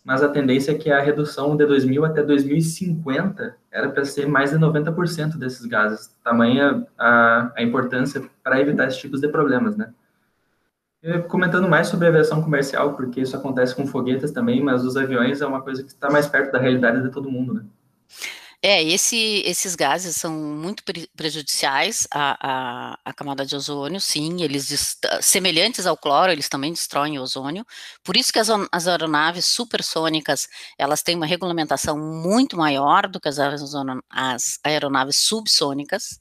[0.06, 4.52] mas a tendência é que a redução de 2000 até 2050 era para ser mais
[4.52, 9.92] de 90% desses gases, tamanha a, a importância para evitar esses tipos de problemas, né?
[11.02, 14.96] E comentando mais sobre a aviação comercial, porque isso acontece com foguetes também, mas os
[14.96, 17.64] aviões é uma coisa que está mais perto da realidade de todo mundo, né?
[18.62, 20.82] É, esse, esses gases são muito
[21.14, 27.18] prejudiciais à, à, à, camada de ozônio, sim, eles, semelhantes ao cloro, eles também destroem
[27.18, 27.64] o ozônio,
[28.02, 33.28] por isso que as, as aeronaves supersônicas, elas têm uma regulamentação muito maior do que
[33.28, 36.18] as, as aeronaves subsônicas,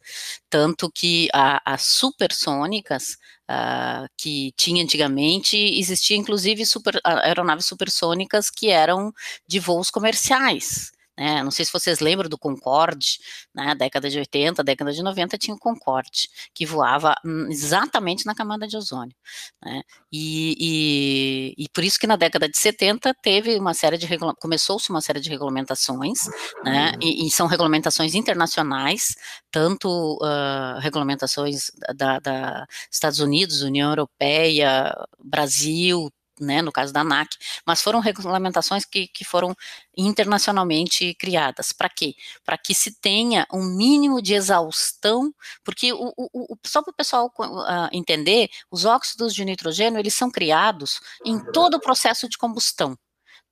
[0.50, 3.18] tanto que as supersônicas,
[3.48, 9.14] Uh, que tinha antigamente, existia inclusive super, aeronaves supersônicas que eram
[9.48, 10.95] de voos comerciais.
[11.18, 11.42] Né?
[11.44, 13.20] Não sei se vocês lembram do Concorde,
[13.54, 13.74] né?
[13.76, 18.68] década de 80, década de 90 tinha o Concorde, que voava hum, exatamente na camada
[18.68, 19.16] de ozônio.
[19.64, 19.82] Né?
[20.12, 24.08] E, e, e, por isso que na década de 70 teve uma série de
[24.40, 26.20] começou-se uma série de regulamentações,
[26.64, 26.94] né?
[27.02, 29.16] E, e, são regulamentações internacionais,
[29.52, 37.38] tanto uh, regulamentações da, da Estados Unidos, União Europeia, Brasil, né, no caso da ANAC,
[37.66, 39.56] mas foram regulamentações que, que foram
[39.98, 41.72] internacionalmente criadas.
[41.72, 42.16] Para quê?
[42.44, 46.96] Para que se tenha um mínimo de exaustão, porque o, o, o só para o
[46.96, 52.38] pessoal uh, entender, os óxidos de nitrogênio, eles são criados em todo o processo de
[52.38, 52.98] combustão.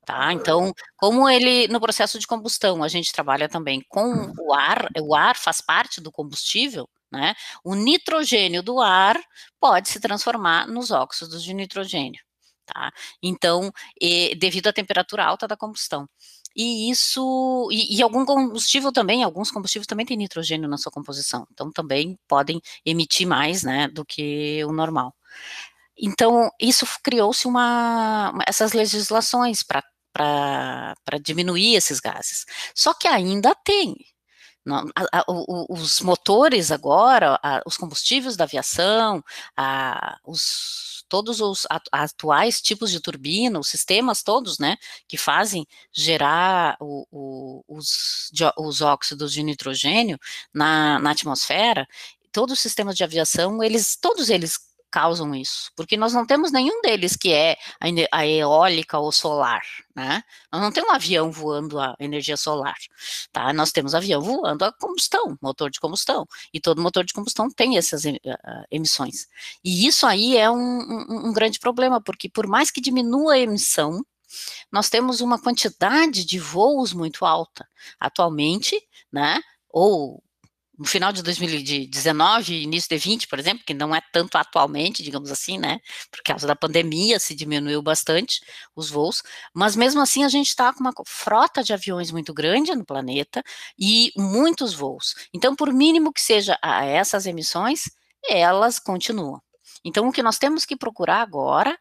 [0.05, 0.33] Tá?
[0.33, 5.15] Então, como ele no processo de combustão a gente trabalha também com o ar, o
[5.15, 7.33] ar faz parte do combustível, né?
[7.63, 9.17] O nitrogênio do ar
[9.61, 12.21] pode se transformar nos óxidos de nitrogênio
[12.65, 12.91] tá?
[13.21, 16.07] Então, e, devido à temperatura alta da combustão.
[16.55, 21.47] E isso, e, e, algum combustível também, alguns combustíveis também têm nitrogênio na sua composição,
[21.51, 25.15] então também podem emitir mais, né, do que o normal.
[25.97, 29.83] Então, isso criou-se uma, essas legislações para
[31.23, 32.45] diminuir esses gases.
[32.75, 33.95] Só que ainda tem,
[34.67, 35.23] a, a,
[35.69, 39.23] os motores agora, a, os combustíveis da aviação,
[40.25, 47.05] os, todos os atuais tipos de turbina, os sistemas todos, né, que fazem gerar o,
[47.11, 50.17] o, os, os, óxidos de nitrogênio
[50.53, 51.87] na, na atmosfera,
[52.31, 54.59] todos os sistemas de aviação, eles, todos eles
[54.93, 57.57] causam isso, porque nós não temos nenhum deles que é
[58.11, 59.63] a, eólica ou solar,
[59.95, 60.23] né?
[60.51, 62.77] Nós não temos um avião voando a energia solar,
[63.31, 63.51] tá?
[63.53, 67.75] Nós temos avião voando a combustão, motor de combustão, e todo motor de combustão tem
[67.75, 68.03] essas
[68.69, 69.27] emissões.
[69.63, 73.39] E isso aí é um, um, um grande problema, porque por mais que diminua a
[73.39, 74.05] emissão,
[74.71, 77.67] nós temos uma quantidade de voos muito alta.
[77.99, 78.79] Atualmente,
[79.11, 79.41] né?
[79.71, 80.23] Ou
[80.77, 85.31] no final de 2019, início de 20, por exemplo, que não é tanto atualmente, digamos
[85.31, 85.79] assim, né?
[86.09, 88.41] Por causa da pandemia se diminuiu bastante
[88.75, 89.21] os voos,
[89.53, 93.43] mas mesmo assim a gente está com uma frota de aviões muito grande no planeta
[93.77, 95.13] e muitos voos.
[95.33, 97.83] Então, por mínimo que seja a essas emissões,
[98.27, 99.41] elas continuam.
[99.85, 101.77] Então, o que nós temos que procurar agora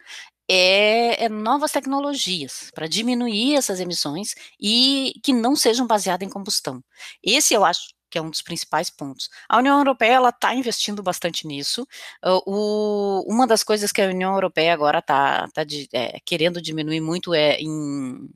[0.48, 6.82] é, é, novas tecnologias para diminuir essas emissões e que não sejam baseadas em combustão.
[7.22, 9.30] Esse eu acho que é um dos principais pontos.
[9.48, 11.88] A União Europeia ela está investindo bastante nisso.
[12.22, 16.60] Uh, o, uma das coisas que a União Europeia agora está tá, tá é, querendo
[16.60, 18.28] diminuir muito é em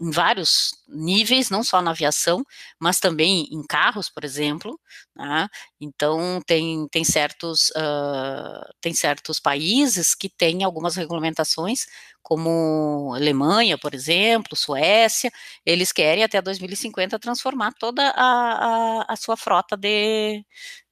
[0.00, 2.44] em vários níveis, não só na aviação,
[2.78, 4.78] mas também em carros, por exemplo.
[5.14, 5.48] Né?
[5.80, 11.86] Então tem, tem certos uh, tem certos países que têm algumas regulamentações,
[12.22, 15.30] como Alemanha, por exemplo, Suécia,
[15.64, 20.44] eles querem até 2050 transformar toda a, a, a sua frota de,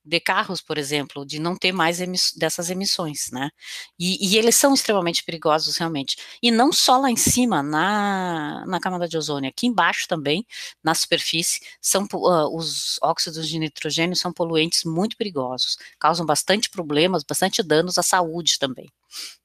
[0.09, 3.51] de carros, por exemplo, de não ter mais emiss dessas emissões, né?
[3.99, 6.17] E, e, eles são extremamente perigosos, realmente.
[6.43, 10.47] E não só lá em cima, na, na camada de ozônio, aqui embaixo também,
[10.83, 17.23] na superfície, são uh, os óxidos de nitrogênio são poluentes muito perigosos, causam bastante problemas,
[17.23, 18.91] bastante danos à saúde também.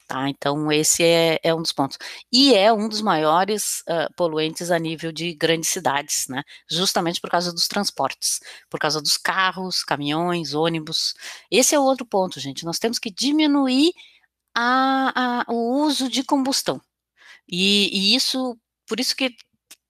[0.08, 0.30] Tá?
[0.30, 1.98] Então, esse é, é, um dos pontos.
[2.32, 6.44] E é um dos maiores uh, poluentes a nível de grandes cidades, né?
[6.70, 8.40] justamente por causa dos transportes,
[8.70, 11.14] por causa dos carros, caminhões, ônibus.
[11.50, 12.66] Esse é o outro ponto, gente.
[12.66, 13.94] Nós temos que diminuir
[14.56, 16.82] a, a, o uso de combustão.
[17.48, 19.36] E, e isso, por isso que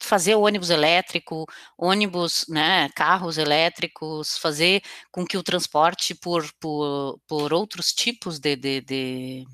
[0.03, 1.45] fazer ônibus elétrico,
[1.78, 8.55] ônibus, né, carros elétricos, fazer com que o transporte por, por, por outros tipos de,
[8.55, 9.45] de, de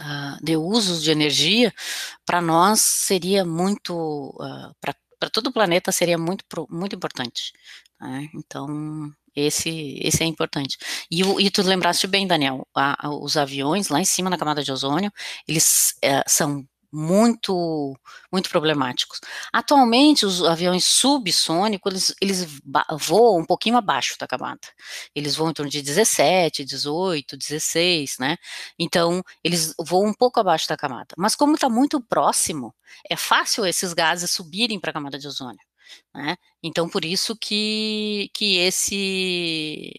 [0.00, 1.72] uh, de usos de energia,
[2.26, 3.94] para nós seria muito,
[4.40, 4.94] uh, para
[5.32, 7.52] todo o planeta seria muito, muito importante.
[8.00, 8.28] Né?
[8.34, 10.76] Então, esse, esse é importante.
[11.10, 14.62] E, e tu lembraste bem, Daniel, a, a, os aviões lá em cima na camada
[14.62, 15.12] de ozônio,
[15.48, 17.94] eles é, são muito
[18.32, 19.20] muito problemáticos.
[19.52, 22.60] Atualmente, os aviões subsônicos, eles, eles
[23.00, 24.60] voam um pouquinho abaixo da camada.
[25.14, 28.36] Eles voam em torno de 17, 18, 16, né?
[28.78, 31.14] Então, eles voam um pouco abaixo da camada.
[31.18, 32.74] Mas como está muito próximo,
[33.08, 35.60] é fácil esses gases subirem para a camada de ozônio.
[36.14, 36.36] Né?
[36.62, 39.92] Então, por isso que, que esse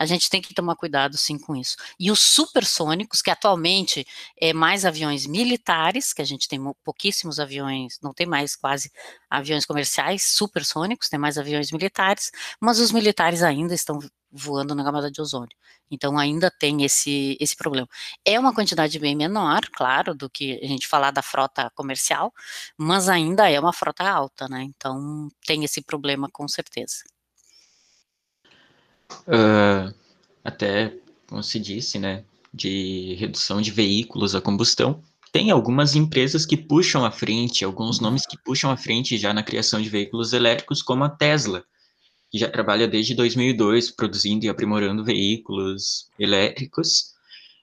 [0.00, 1.76] a gente tem que tomar cuidado sim com isso.
[1.98, 4.06] E os supersônicos, que atualmente
[4.40, 8.90] é mais aviões militares, que a gente tem pouquíssimos aviões, não tem mais quase
[9.28, 13.98] aviões comerciais supersônicos, tem mais aviões militares, mas os militares ainda estão
[14.32, 15.54] voando na camada de ozônio.
[15.90, 17.86] Então ainda tem esse, esse problema.
[18.24, 22.32] É uma quantidade bem menor, claro, do que a gente falar da frota comercial,
[22.74, 24.62] mas ainda é uma frota alta, né?
[24.62, 27.02] Então tem esse problema com certeza.
[29.26, 29.94] Uh,
[30.44, 30.94] até,
[31.26, 35.02] como se disse, né, de redução de veículos a combustão.
[35.32, 39.42] Tem algumas empresas que puxam à frente, alguns nomes que puxam à frente já na
[39.42, 41.64] criação de veículos elétricos, como a Tesla,
[42.30, 47.14] que já trabalha desde 2002 produzindo e aprimorando veículos elétricos,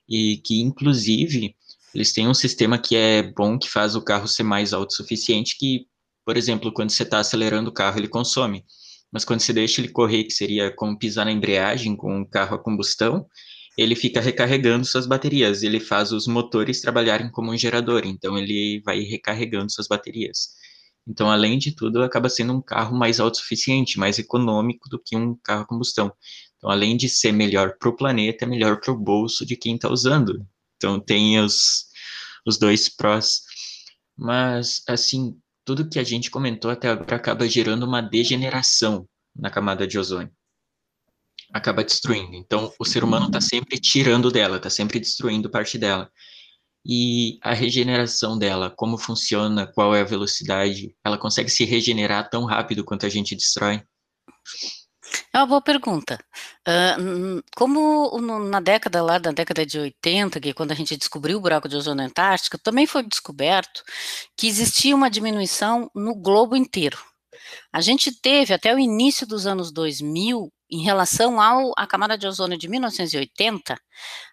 [0.08, 1.54] e que, inclusive,
[1.94, 5.86] eles têm um sistema que é bom, que faz o carro ser mais autossuficiente, que,
[6.24, 8.64] por exemplo, quando você está acelerando o carro, ele consome
[9.12, 12.56] mas quando você deixa ele correr, que seria como pisar na embreagem com um carro
[12.56, 13.26] a combustão,
[13.76, 18.82] ele fica recarregando suas baterias, ele faz os motores trabalharem como um gerador, então ele
[18.84, 20.48] vai recarregando suas baterias.
[21.06, 25.34] Então, além de tudo, acaba sendo um carro mais autossuficiente, mais econômico do que um
[25.36, 26.12] carro a combustão.
[26.56, 29.76] Então, além de ser melhor para o planeta, é melhor para o bolso de quem
[29.76, 30.46] está usando.
[30.76, 31.86] Então, tem os,
[32.44, 33.42] os dois prós.
[34.16, 35.34] Mas, assim,
[35.68, 39.06] tudo que a gente comentou até agora acaba gerando uma degeneração
[39.36, 40.32] na camada de ozônio.
[41.52, 42.34] acaba destruindo.
[42.36, 46.10] Então, o ser humano está sempre tirando dela, está sempre destruindo parte dela.
[46.86, 50.94] E a regeneração dela, como funciona, qual é a velocidade?
[51.04, 53.82] Ela consegue se regenerar tão rápido quanto a gente destrói?
[55.32, 56.18] É uma boa pergunta.
[56.66, 61.38] Uh, como na década lá, da década de 80, que é quando a gente descobriu
[61.38, 63.82] o buraco de ozônio na Antártica, também foi descoberto
[64.36, 66.98] que existia uma diminuição no globo inteiro.
[67.72, 72.26] A gente teve até o início dos anos 2000, em relação ao, à camada de
[72.26, 73.76] ozônio de 1980,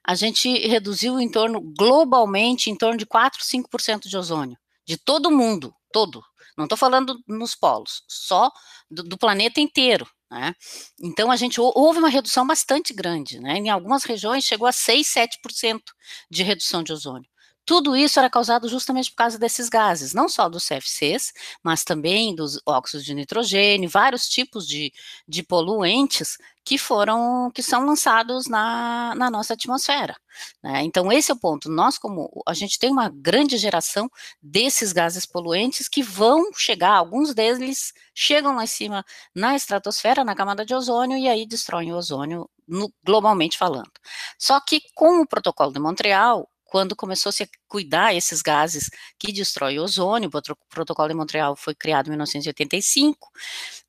[0.05, 5.31] a gente reduziu em torno, globalmente, em torno de 4, 5% de ozônio, de todo
[5.31, 6.21] mundo, todo.
[6.57, 8.51] Não estou falando nos polos, só
[8.89, 10.07] do, do planeta inteiro.
[10.31, 10.53] Né?
[11.01, 13.57] Então, a gente houve uma redução bastante grande, né?
[13.57, 15.81] em algumas regiões chegou a 6, 7%
[16.29, 17.29] de redução de ozônio.
[17.65, 22.35] Tudo isso era causado justamente por causa desses gases, não só dos CFCs, mas também
[22.35, 24.93] dos óxidos de nitrogênio, vários tipos de,
[25.27, 30.15] de poluentes que foram, que são lançados na, na nossa atmosfera.
[30.63, 30.83] Né?
[30.83, 31.69] Então, esse é o ponto.
[31.69, 34.09] Nós, como a gente tem uma grande geração
[34.41, 40.35] desses gases poluentes que vão chegar, alguns deles chegam lá em cima na estratosfera, na
[40.35, 43.91] camada de ozônio, e aí destroem o ozônio no, globalmente falando.
[44.37, 49.79] Só que com o protocolo de Montreal, quando começou-se a cuidar esses gases que destroem
[49.79, 53.31] o ozônio, o protocolo de Montreal foi criado em 1985,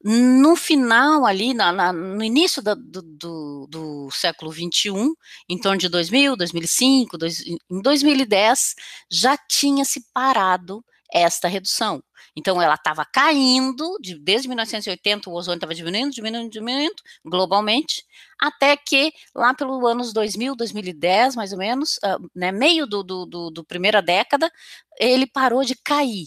[0.04, 5.12] no final ali, na, na, no início da, do, do, do, século 21,
[5.48, 8.76] em torno de 2000, 2005, dois, em 2010,
[9.10, 10.80] já tinha se parado
[11.12, 12.00] esta redução.
[12.36, 18.04] Então, ela estava caindo, de, desde 1980 o ozônio estava diminuindo, diminuindo, diminuindo, globalmente,
[18.38, 23.24] até que lá pelo anos 2000, 2010, mais ou menos, uh, né, meio do, do,
[23.24, 24.52] do, do primeira década,
[24.98, 26.26] ele parou de cair.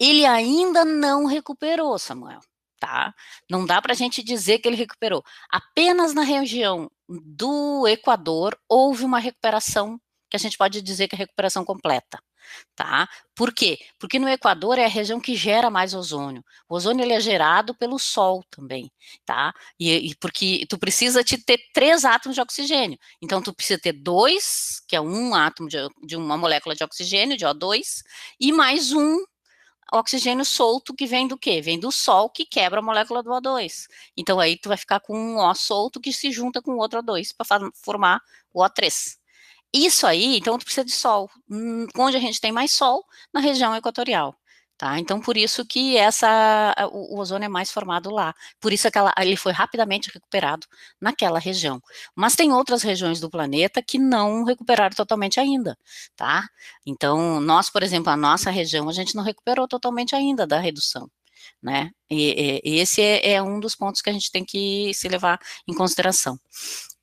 [0.00, 2.40] Ele ainda não recuperou, Samuel.
[2.80, 3.14] Tá?
[3.48, 5.22] Não dá para a gente dizer que ele recuperou.
[5.50, 10.00] Apenas na região do Equador houve uma recuperação
[10.30, 12.18] que a gente pode dizer que é recuperação completa
[12.74, 13.08] tá?
[13.34, 13.78] Por quê?
[13.98, 16.44] Porque no Equador é a região que gera mais ozônio.
[16.68, 18.90] O ozônio ele é gerado pelo Sol também,
[19.24, 19.52] tá?
[19.78, 22.98] E, e porque tu precisa te ter três átomos de oxigênio.
[23.22, 27.36] Então tu precisa ter dois, que é um átomo de, de uma molécula de oxigênio,
[27.36, 28.02] de O2,
[28.38, 29.18] e mais um
[29.92, 31.60] oxigênio solto que vem do quê?
[31.60, 33.86] Vem do Sol que quebra a molécula do O2.
[34.16, 37.34] Então aí tu vai ficar com um O solto que se junta com outro O2
[37.36, 38.20] para formar
[38.52, 39.19] o O3.
[39.72, 41.30] Isso aí, então, precisa de sol.
[41.48, 44.36] Hum, onde a gente tem mais sol, na região equatorial.
[44.80, 44.98] Tá?
[44.98, 48.34] Então, por isso que essa, o, o ozônio é mais formado lá.
[48.58, 50.66] Por isso aquela, ele foi rapidamente recuperado
[50.98, 51.82] naquela região.
[52.14, 55.76] Mas tem outras regiões do planeta que não recuperaram totalmente ainda,
[56.16, 56.48] tá?
[56.86, 61.10] Então, nós, por exemplo, a nossa região, a gente não recuperou totalmente ainda da redução.
[61.62, 61.90] Né?
[62.10, 65.38] E, e esse é, é um dos pontos que a gente tem que se levar
[65.68, 66.40] em consideração.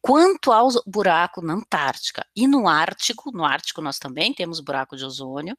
[0.01, 5.03] Quanto ao buraco na Antártica e no Ártico, no Ártico nós também temos buraco de
[5.03, 5.57] ozônio.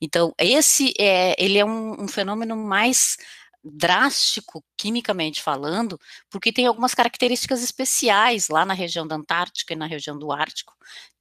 [0.00, 3.16] Então, esse é, ele é um, um fenômeno mais
[3.64, 5.98] drástico, quimicamente falando,
[6.30, 10.72] porque tem algumas características especiais lá na região da Antártica e na região do Ártico,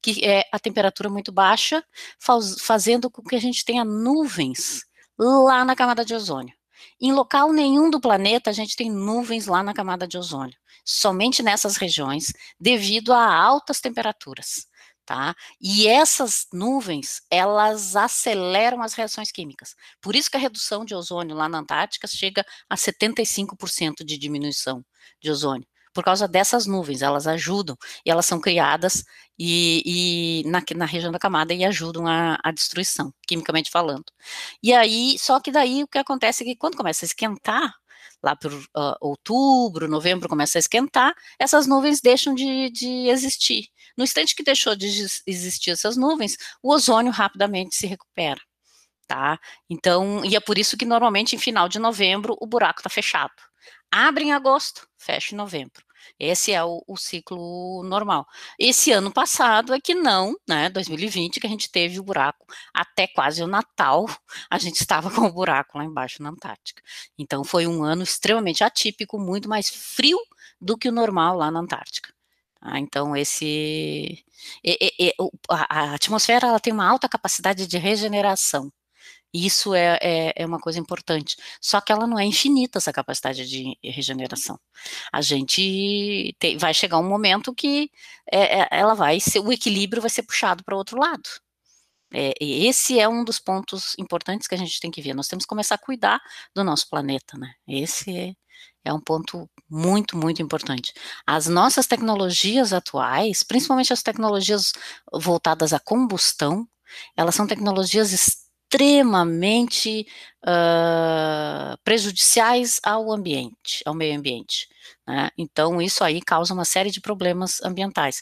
[0.01, 1.83] que é a temperatura muito baixa,
[2.19, 4.85] faz, fazendo com que a gente tenha nuvens
[5.17, 6.53] lá na camada de ozônio.
[6.99, 11.41] Em local nenhum do planeta a gente tem nuvens lá na camada de ozônio somente
[11.41, 14.67] nessas regiões, devido a altas temperaturas.
[15.05, 15.35] Tá?
[15.61, 19.75] E essas nuvens, elas aceleram as reações químicas.
[20.01, 24.83] Por isso que a redução de ozônio lá na Antártica chega a 75% de diminuição
[25.21, 25.67] de ozônio.
[25.95, 29.05] Por causa dessas nuvens, elas ajudam, e elas são criadas
[29.39, 34.03] e, e na, na, região da camada e ajudam a, a, destruição, quimicamente falando.
[34.61, 37.73] E aí, só que daí o que acontece é que quando começa a esquentar,
[38.21, 43.69] lá por uh, outubro, novembro começa a esquentar, essas nuvens deixam de, de existir.
[43.97, 44.87] No instante que deixou de
[45.25, 48.41] existir essas nuvens, o ozônio rapidamente se recupera.
[49.07, 49.39] Tá?
[49.69, 53.33] Então, e é por isso que normalmente em final de novembro o buraco está fechado.
[53.91, 55.84] Abre em agosto, fecha em novembro.
[56.19, 58.25] Esse é o, o, ciclo normal.
[58.59, 60.69] Esse ano passado é que não, né?
[60.69, 64.05] 2020, que a gente teve o buraco até quase o Natal,
[64.49, 66.81] a gente estava com o buraco lá embaixo na Antártica.
[67.17, 70.17] Então foi um ano extremamente atípico, muito mais frio
[70.59, 72.13] do que o normal lá na Antártica.
[72.61, 74.23] Ah, então esse
[75.49, 78.71] a, a atmosfera ela tem uma alta capacidade de regeneração.
[79.37, 81.35] Isso é, é, é, uma coisa importante.
[81.61, 84.57] Só que ela não é infinita, essa capacidade de regeneração.
[85.11, 87.91] A gente tem, vai chegar um momento que
[88.31, 91.23] é, é ela vai ser, o equilíbrio vai ser puxado para o outro lado.
[92.13, 95.13] É, esse é um dos pontos importantes que a gente tem que ver.
[95.13, 96.21] Nós temos que começar a cuidar
[96.55, 97.53] do nosso planeta, né?
[97.67, 98.33] Esse é,
[98.85, 100.93] É um ponto muito, muito importante.
[101.27, 104.73] As nossas tecnologias atuais, principalmente as tecnologias
[105.13, 106.67] voltadas à combustão,
[107.17, 108.44] elas são tecnologias
[108.75, 110.05] extremamente
[110.45, 114.67] uh, prejudiciais ao ambiente, ao meio ambiente.
[115.07, 115.29] Né?
[115.37, 118.21] Então, isso aí causa uma série de problemas ambientais.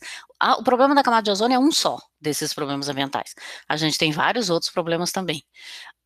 [0.59, 3.33] O problema da camada de ozônio é um só desses problemas ambientais.
[3.67, 5.43] A gente tem vários outros problemas também.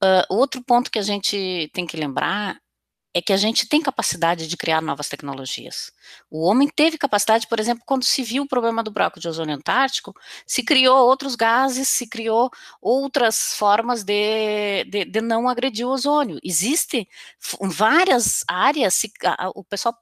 [0.01, 2.57] Uh, outro ponto que a gente tem que lembrar
[3.17, 5.91] é que a gente tem capacidade de criar novas tecnologias.
[6.29, 9.55] O homem teve capacidade, por exemplo, quando se viu o problema do buraco de ozônio
[9.55, 10.13] antártico,
[10.45, 16.39] se criou outros gases, se criou outras formas de, de, de não agredir o ozônio.
[16.43, 17.07] Existem
[17.59, 19.95] várias áreas, se, a, o pessoal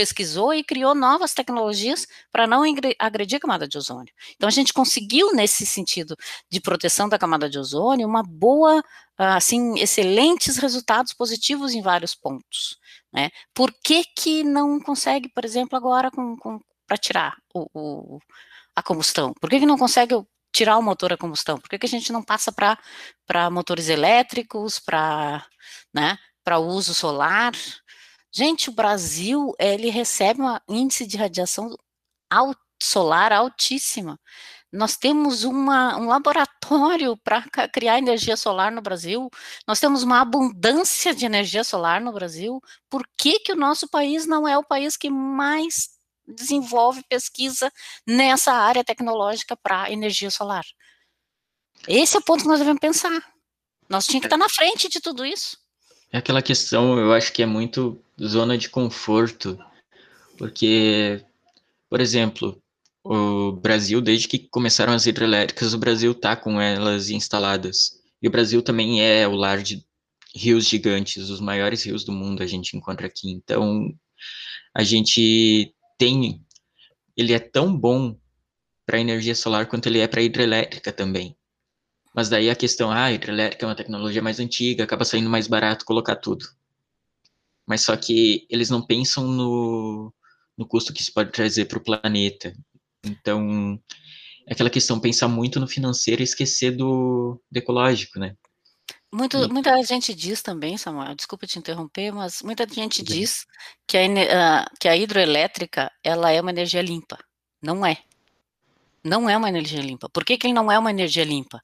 [0.00, 2.62] pesquisou e criou novas tecnologias para não
[2.98, 4.10] agredir a camada de ozônio.
[4.34, 6.16] Então a gente conseguiu nesse sentido
[6.48, 8.82] de proteção da camada de ozônio uma boa,
[9.18, 12.78] assim, excelentes resultados positivos em vários pontos.
[13.12, 13.28] Né?
[13.52, 16.10] Por que que não consegue, por exemplo, agora
[16.86, 18.18] para tirar o, o,
[18.74, 19.34] a combustão?
[19.38, 20.14] Por que que não consegue
[20.50, 21.58] tirar o motor a combustão?
[21.58, 25.44] Por que, que a gente não passa para motores elétricos, para
[25.92, 26.16] né,
[26.58, 27.52] uso solar?
[28.32, 31.76] Gente, o Brasil, ele recebe um índice de radiação
[32.80, 34.18] solar altíssima.
[34.72, 39.28] Nós temos uma, um laboratório para criar energia solar no Brasil,
[39.66, 42.60] nós temos uma abundância de energia solar no Brasil.
[42.88, 45.90] Por que, que o nosso país não é o país que mais
[46.26, 47.72] desenvolve pesquisa
[48.06, 50.64] nessa área tecnológica para energia solar?
[51.88, 53.20] Esse é o ponto que nós devemos pensar.
[53.88, 55.58] Nós tínhamos que estar na frente de tudo isso.
[56.12, 59.56] É aquela questão, eu acho que é muito zona de conforto,
[60.36, 61.24] porque,
[61.88, 62.60] por exemplo,
[63.04, 68.00] o Brasil, desde que começaram as hidrelétricas, o Brasil está com elas instaladas.
[68.20, 69.84] E o Brasil também é o lar de
[70.34, 73.30] rios gigantes, os maiores rios do mundo a gente encontra aqui.
[73.30, 73.92] Então,
[74.74, 76.44] a gente tem.
[77.16, 78.16] Ele é tão bom
[78.84, 81.36] para energia solar quanto ele é para hidrelétrica também.
[82.14, 85.46] Mas daí a questão, ah, a hidrelétrica é uma tecnologia mais antiga, acaba saindo mais
[85.46, 86.44] barato colocar tudo.
[87.66, 90.12] Mas só que eles não pensam no,
[90.56, 92.52] no custo que isso pode trazer para o planeta.
[93.04, 93.80] Então,
[94.46, 98.34] é aquela questão, pensar muito no financeiro e esquecer do, do ecológico, né?
[99.12, 99.48] Muito, e...
[99.48, 103.46] Muita gente diz também, Samuel, desculpa te interromper, mas muita gente diz
[103.86, 107.18] que a, que a hidroelétrica ela é uma energia limpa.
[107.62, 107.98] Não é.
[109.02, 110.08] Não é uma energia limpa.
[110.10, 111.62] Por que, que ele não é uma energia limpa?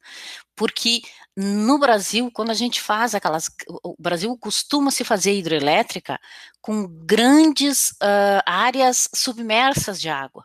[0.55, 1.03] Porque
[1.37, 3.51] no Brasil, quando a gente faz aquelas.
[3.83, 6.19] O Brasil costuma se fazer hidrelétrica
[6.63, 10.45] com grandes uh, áreas submersas de água.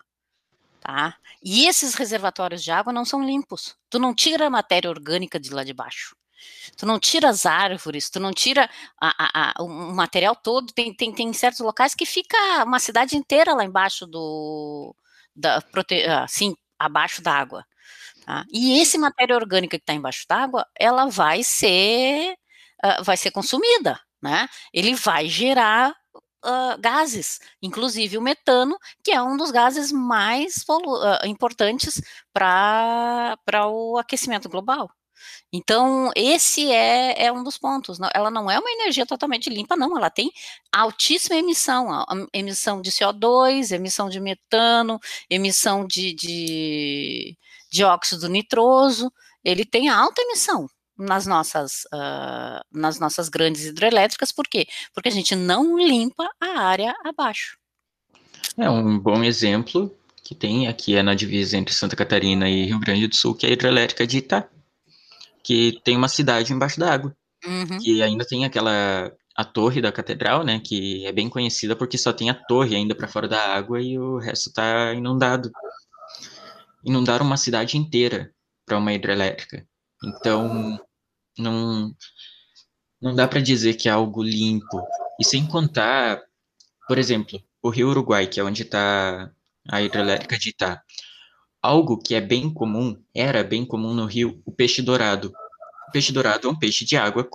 [0.82, 1.16] Tá?
[1.42, 3.76] E esses reservatórios de água não são limpos.
[3.90, 6.16] Tu não tira a matéria orgânica de lá de baixo.
[6.76, 8.70] Tu não tira as árvores, tu não tira
[9.00, 10.74] a, a, a, o material todo.
[10.74, 14.96] Tem, tem, tem certos locais que fica uma cidade inteira lá embaixo do.
[15.34, 16.56] Da, prote, assim,
[16.86, 17.66] abaixo d'água.
[18.26, 18.46] Tá?
[18.52, 22.34] E esse matéria orgânica que está embaixo d'água, ela vai ser,
[22.84, 24.48] uh, vai ser consumida, né?
[24.74, 25.92] Ele vai gerar
[26.46, 32.02] uh, gases, inclusive o metano, que é um dos gases mais uh, importantes
[32.34, 34.90] para o aquecimento global.
[35.54, 38.00] Então, esse é, é um dos pontos.
[38.14, 39.98] Ela não é uma energia totalmente limpa, não.
[39.98, 40.32] Ela tem
[40.72, 45.00] altíssima emissão, emissão de CO2, emissão de metano,
[45.30, 47.38] emissão de, de
[47.70, 49.12] dióxido nitroso.
[49.44, 50.68] Ele tem alta emissão
[50.98, 54.32] nas nossas, uh, nas nossas grandes hidrelétricas.
[54.32, 54.68] Por quê?
[54.94, 57.58] Porque a gente não limpa a área abaixo.
[58.58, 59.94] É um bom exemplo
[60.24, 63.46] que tem aqui é na divisa entre Santa Catarina e Rio Grande do Sul, que
[63.46, 64.48] é a hidrelétrica de Itá
[65.44, 67.16] que tem uma cidade embaixo d'água.
[67.46, 67.80] Uhum.
[67.80, 72.12] Que ainda tem aquela a torre da catedral, né, que é bem conhecida porque só
[72.12, 75.50] tem a torre ainda para fora da água e o resto está inundado.
[76.84, 78.34] Inundaram uma cidade inteira
[78.66, 79.66] para uma hidrelétrica.
[80.04, 80.80] Então,
[81.38, 81.96] não
[83.02, 84.86] não dá para dizer que é algo limpo.
[85.20, 86.22] E sem contar,
[86.88, 89.32] por exemplo, o Rio Uruguai, que é onde está
[89.68, 90.84] a hidrelétrica de Itá
[91.62, 95.32] algo que é bem comum, era bem comum no rio, o peixe dourado.
[95.88, 97.28] O peixe dourado é um peixe de água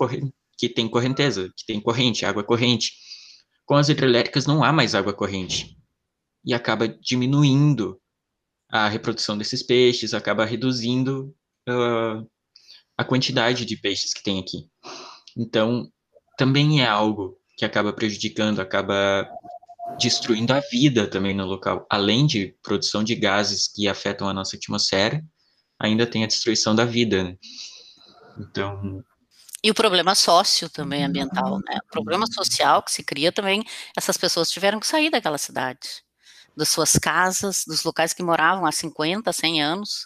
[0.59, 2.93] que tem correnteza, que tem corrente, água corrente.
[3.65, 5.77] Com as hidrelétricas não há mais água corrente.
[6.45, 8.01] E acaba diminuindo
[8.69, 11.35] a reprodução desses peixes, acaba reduzindo
[11.69, 12.29] uh,
[12.97, 14.69] a quantidade de peixes que tem aqui.
[15.37, 15.91] Então,
[16.37, 19.29] também é algo que acaba prejudicando, acaba
[19.99, 21.87] destruindo a vida também no local.
[21.91, 25.25] Além de produção de gases que afetam a nossa atmosfera,
[25.79, 27.37] ainda tem a destruição da vida, né?
[28.39, 29.03] Então,
[29.63, 31.79] E o problema sócio também ambiental, né?
[31.87, 33.65] O problema social que se cria também,
[33.97, 36.05] essas pessoas tiveram que sair daquela cidade,
[36.57, 40.05] das suas casas, dos locais que moravam há 50, 100 anos.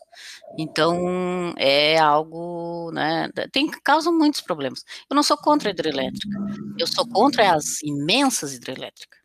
[0.59, 4.83] Então, é algo, né, tem causa muitos problemas.
[5.11, 6.39] Eu não sou contra a hidrelétrica.
[6.78, 9.20] Eu sou contra as imensas hidrelétricas.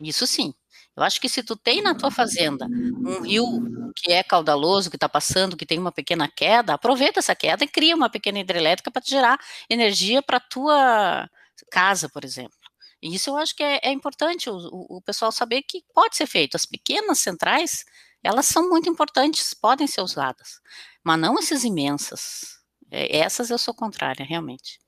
[0.00, 0.54] Isso sim.
[0.96, 3.46] Eu acho que se tu tem na tua fazenda um rio
[3.94, 7.68] que é caudaloso, que está passando, que tem uma pequena queda, aproveita essa queda e
[7.68, 9.38] cria uma pequena hidrelétrica para te gerar
[9.68, 11.28] energia para a tua
[11.70, 12.56] casa, por exemplo.
[13.02, 16.16] E isso eu acho que é, é importante o, o, o, pessoal saber que pode
[16.16, 16.54] ser feito.
[16.54, 17.84] As pequenas centrais,
[18.22, 20.60] elas são muito importantes, podem ser usadas,
[21.02, 22.58] mas não essas imensas.
[22.90, 24.78] É, essas eu sou contrária, realmente.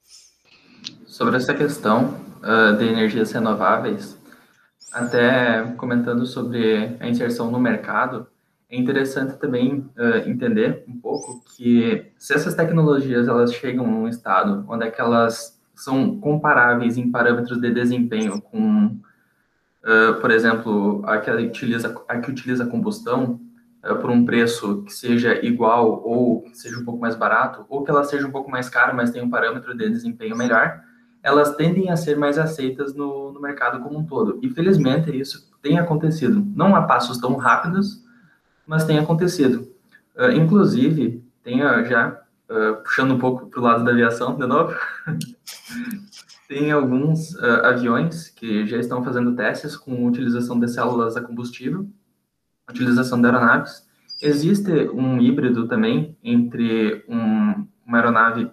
[1.07, 4.19] Sobre essa questão uh, de energias renováveis,
[4.93, 8.27] até comentando sobre a inserção no mercado,
[8.69, 14.65] é interessante também uh, entender um pouco que se essas tecnologias elas chegam num estado
[14.67, 21.19] onde é que elas são comparáveis em parâmetros de desempenho com, uh, por exemplo, a
[21.19, 23.41] que utiliza a que utiliza combustão
[23.85, 27.85] uh, por um preço que seja igual ou que seja um pouco mais barato, ou
[27.85, 30.81] que ela seja um pouco mais cara, mas tenha um parâmetro de desempenho melhor,
[31.23, 34.39] elas tendem a ser mais aceitas no, no mercado como um todo.
[34.43, 38.03] E felizmente isso tem acontecido, não a passos tão rápidos,
[38.67, 39.69] mas tem acontecido.
[40.17, 42.21] Uh, inclusive, tem já,
[42.51, 44.75] uh, puxando um pouco para o lado da aviação, de novo,
[46.49, 51.89] tem alguns uh, aviões que já estão fazendo testes com utilização de células a combustível,
[52.69, 53.87] utilização de aeronaves.
[54.21, 58.51] Existe um híbrido também entre um, uma aeronave,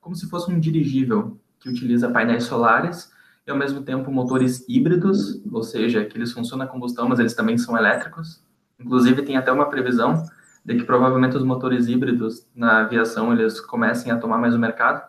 [0.00, 3.12] como se fosse um dirigível, que utiliza painéis solares
[3.46, 7.34] e, ao mesmo tempo, motores híbridos, ou seja, que eles funcionam a combustão, mas eles
[7.34, 8.42] também são elétricos.
[8.78, 10.26] Inclusive, tem até uma previsão
[10.64, 15.02] de que provavelmente os motores híbridos na aviação eles comecem a tomar mais o mercado,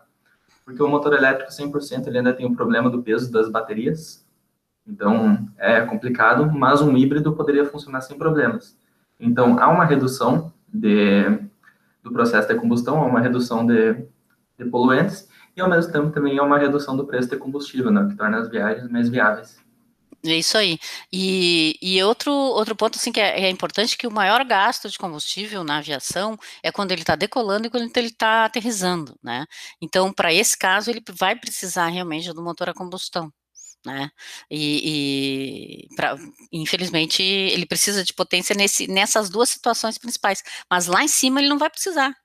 [0.64, 4.26] porque o motor elétrico 100% ele ainda tem o problema do peso das baterias,
[4.88, 8.78] então é complicado, mas um híbrido poderia funcionar sem problemas.
[9.20, 11.24] Então há uma redução de,
[12.02, 13.94] do processo de combustão, há uma redução de,
[14.58, 18.08] de poluentes e ao mesmo tempo também há uma redução do preço de combustível, né,
[18.10, 19.64] que torna as viagens mais viáveis.
[20.26, 20.80] É isso aí.
[21.12, 24.98] E, e outro, outro ponto assim, que é, é, importante que o maior gasto de
[24.98, 29.46] combustível na aviação é quando ele está decolando e quando ele está aterrizando, né?
[29.82, 33.32] Então, para esse caso, ele vai precisar realmente do motor a combustão.
[33.86, 34.10] Né?
[34.50, 36.16] E, e pra,
[36.54, 40.42] infelizmente ele precisa de potência nesse, nessas duas situações principais,
[40.72, 42.16] mas lá em cima ele não vai precisar,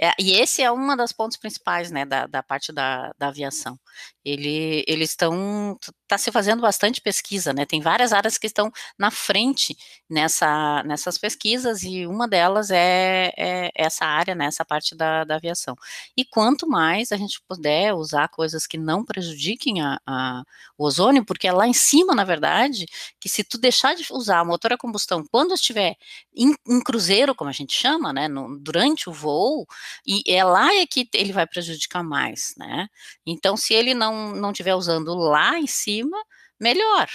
[0.00, 3.78] é, e esse é uma das pontos principais, né, da, da parte da, da aviação.
[4.24, 9.10] Ele, eles estão, está se fazendo bastante pesquisa, né, tem várias áreas que estão na
[9.10, 9.76] frente
[10.08, 15.36] nessa, nessas pesquisas, e uma delas é, é essa área, né, essa parte da, da
[15.36, 15.76] aviação.
[16.16, 20.42] E quanto mais a gente puder usar coisas que não prejudiquem a, a,
[20.76, 22.86] o ozônio, porque é lá em cima, na verdade,
[23.20, 25.96] que se tu deixar de usar motor a combustão quando estiver
[26.34, 29.66] em, em cruzeiro, como a gente chama, né, no, durante o voo,
[30.06, 32.88] e é lá é que ele vai prejudicar mais, né?
[33.26, 36.16] Então, se ele não não estiver usando lá em cima,
[36.60, 37.08] melhor.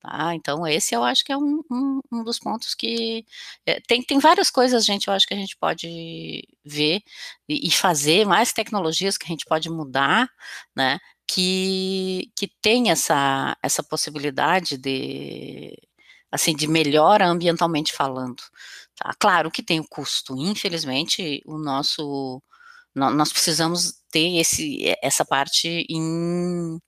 [0.00, 0.32] Tá?
[0.34, 3.24] Então, esse eu acho que é um, um, um dos pontos que
[3.66, 7.02] é, tem, tem várias coisas, gente, eu acho que a gente pode ver
[7.48, 10.28] e, e fazer, mais tecnologias que a gente pode mudar,
[10.76, 10.98] né?
[11.26, 15.76] Que, que tem essa, essa possibilidade de,
[16.30, 18.42] assim, de melhora ambientalmente falando.
[18.98, 19.14] Tá?
[19.18, 22.42] Claro que tem o custo, infelizmente, o nosso,
[22.94, 26.78] nós precisamos ter esse, essa parte em,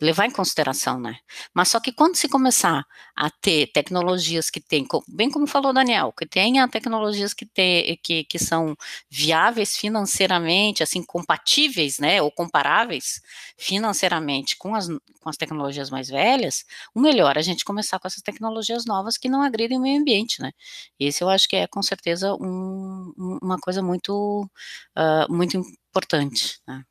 [0.00, 1.16] levar em consideração, né?
[1.54, 2.84] Mas só que quando se começar
[3.16, 8.24] a ter tecnologias que tem, bem como falou Daniel, que tenha tecnologias que, tem, que,
[8.24, 8.76] que são
[9.08, 13.20] viáveis financeiramente, assim, compatíveis, né, ou comparáveis
[13.56, 16.64] financeiramente com as, com as tecnologias mais velhas,
[16.94, 20.00] o melhor é a gente começar com essas tecnologias novas que não agridem o meio
[20.00, 20.52] ambiente, né?
[20.98, 24.48] Esse eu acho que é, com certeza, um, uma coisa muito,
[24.96, 26.84] uh, muito importante, né?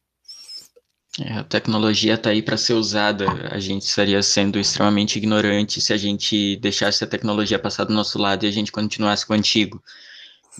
[1.20, 3.26] É, a tecnologia está aí para ser usada.
[3.52, 8.18] A gente estaria sendo extremamente ignorante se a gente deixasse a tecnologia passar do nosso
[8.18, 9.84] lado e a gente continuasse com o antigo.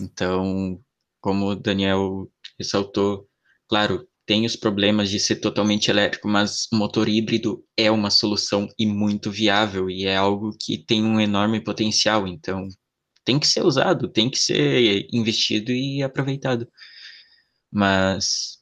[0.00, 0.80] Então,
[1.20, 3.28] como o Daniel ressaltou,
[3.68, 8.86] claro, tem os problemas de ser totalmente elétrico, mas motor híbrido é uma solução e
[8.86, 12.26] muito viável e é algo que tem um enorme potencial.
[12.28, 12.68] Então,
[13.24, 16.68] tem que ser usado, tem que ser investido e aproveitado.
[17.70, 18.53] Mas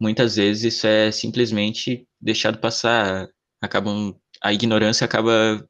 [0.00, 3.28] muitas vezes isso é simplesmente deixado passar,
[3.60, 5.66] acabam a ignorância acaba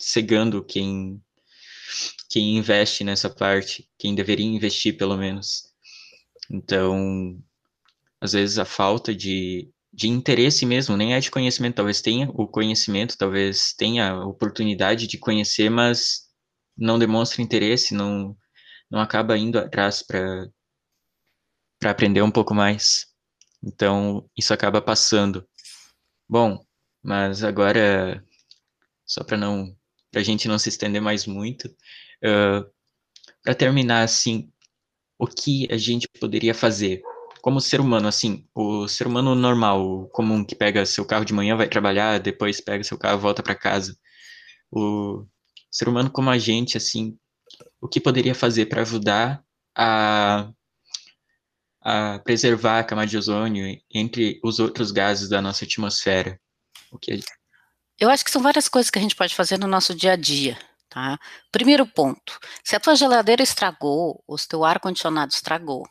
[0.00, 1.20] cegando quem
[2.30, 5.64] quem investe nessa parte, quem deveria investir pelo menos.
[6.50, 7.42] Então,
[8.20, 12.46] às vezes a falta de de interesse mesmo, nem é de conhecimento, talvez tenha o
[12.46, 16.28] conhecimento, talvez tenha a oportunidade de conhecer, mas
[16.76, 18.36] não demonstra interesse, não,
[18.90, 20.48] não acaba indo atrás para
[21.80, 23.09] para aprender um pouco mais.
[23.62, 25.46] Então, isso acaba passando.
[26.28, 26.64] Bom,
[27.02, 28.24] mas agora,
[29.06, 29.76] só para não,
[30.10, 32.70] para a gente não se estender mais muito, uh,
[33.42, 34.50] para terminar assim,
[35.18, 37.02] o que a gente poderia fazer
[37.42, 41.56] como ser humano, assim, o ser humano normal, comum que pega seu carro de manhã,
[41.56, 43.96] vai trabalhar, depois pega seu carro, volta para casa.
[44.70, 45.26] O
[45.70, 47.18] ser humano como a gente, assim,
[47.80, 49.42] o que poderia fazer para ajudar
[49.76, 50.50] a,
[51.80, 56.38] a preservar a camada de ozônio entre os outros gases da nossa atmosfera?
[56.90, 57.20] O que
[57.98, 60.16] Eu acho que são várias coisas que a gente pode fazer no nosso dia a
[60.16, 60.58] dia.
[60.88, 61.18] Tá?
[61.52, 65.86] Primeiro ponto: se a tua geladeira estragou, ou se teu ar-condicionado estragou,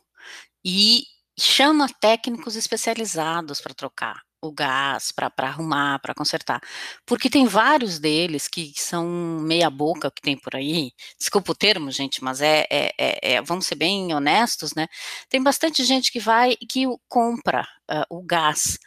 [0.63, 1.03] e
[1.39, 6.61] chama técnicos especializados para trocar o gás, para arrumar, para consertar.
[7.05, 9.05] Porque tem vários deles que são
[9.41, 10.91] meia boca que tem por aí.
[11.19, 14.87] Desculpa o termo, gente, mas é, é, é, é vamos ser bem honestos, né?
[15.29, 18.77] Tem bastante gente que vai que compra uh, o gás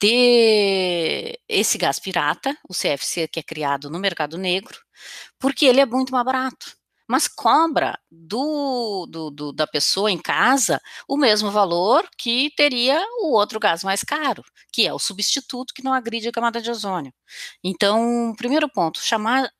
[0.00, 4.78] de esse gás pirata, o CFC que é criado no mercado negro,
[5.38, 6.77] porque ele é muito mais barato
[7.08, 13.32] mas cobra do, do, do, da pessoa em casa o mesmo valor que teria o
[13.32, 17.12] outro gás mais caro, que é o substituto que não agride a camada de ozônio.
[17.64, 19.50] Então, primeiro ponto, chamar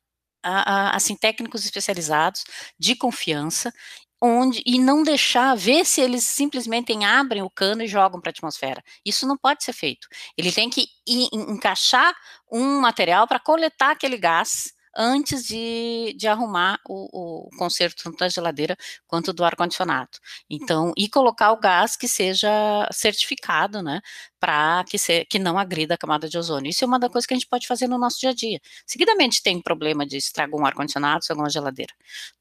[0.43, 2.45] a, a, assim técnicos especializados
[2.79, 3.73] de confiança
[4.21, 8.33] onde e não deixar ver se eles simplesmente abrem o cano e jogam para a
[8.33, 8.83] atmosfera.
[9.05, 10.09] Isso não pode ser feito.
[10.37, 10.89] Ele tem que
[11.33, 12.15] encaixar
[12.51, 18.29] um material para coletar aquele gás antes de, de arrumar o, o conserto tanto da
[18.29, 18.77] geladeira
[19.07, 20.19] quanto do ar-condicionado.
[20.51, 22.51] Então, e colocar o gás que seja
[22.93, 24.01] certificado, né,
[24.41, 24.97] para que,
[25.27, 26.71] que não agrida a camada de ozônio.
[26.71, 28.61] Isso é uma das coisas que a gente pode fazer no nosso dia a dia.
[28.87, 31.93] Seguidamente tem problema de estragar um ar-condicionado, estragar uma geladeira,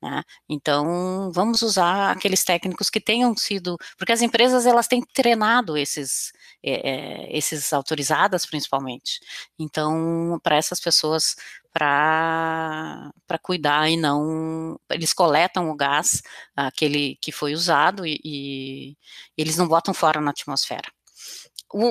[0.02, 0.24] né?
[0.50, 6.32] Então, vamos usar aqueles técnicos que tenham sido, porque as empresas elas têm treinado esses,
[6.70, 9.20] é, é, esses autorizadas principalmente.
[9.60, 11.36] Então, para essas pessoas
[11.78, 13.12] para
[13.42, 14.80] cuidar e não.
[14.90, 16.22] Eles coletam o gás,
[16.56, 18.98] aquele que foi usado, e, e
[19.38, 20.90] eles não botam fora na atmosfera.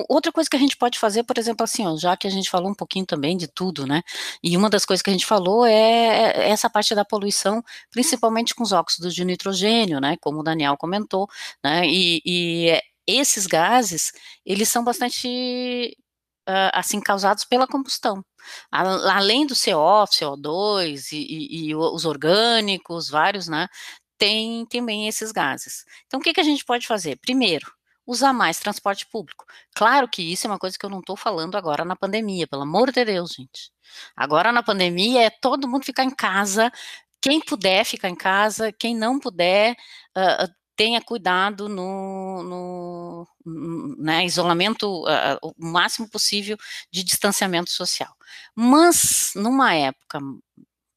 [0.09, 2.49] Outra coisa que a gente pode fazer, por exemplo, assim, ó, já que a gente
[2.49, 4.01] falou um pouquinho também de tudo, né?
[4.43, 8.55] E uma das coisas que a gente falou é, é essa parte da poluição, principalmente
[8.55, 10.17] com os óxidos de nitrogênio, né?
[10.19, 11.29] Como o Daniel comentou,
[11.63, 11.85] né?
[11.87, 14.11] E, e esses gases,
[14.45, 15.97] eles são bastante
[16.47, 18.23] uh, assim causados pela combustão.
[18.71, 23.67] Além do CO, CO2 e, e, e, os orgânicos, vários, né?
[24.17, 25.85] Tem também esses gases.
[26.07, 27.17] Então, o que, que a gente pode fazer?
[27.17, 27.71] Primeiro,
[28.05, 29.45] usar mais transporte público.
[29.75, 32.63] Claro que isso é uma coisa que eu não estou falando agora na pandemia, pelo
[32.63, 33.71] amor de Deus, gente.
[34.15, 36.71] Agora na pandemia é todo mundo ficar em casa.
[37.21, 39.75] Quem puder ficar em casa, quem não puder,
[40.17, 40.47] uh,
[40.77, 43.27] tenha cuidado no, no
[43.97, 46.55] né, isolamento, uh, o máximo possível
[46.91, 48.15] de distanciamento social.
[48.55, 50.19] Mas, numa época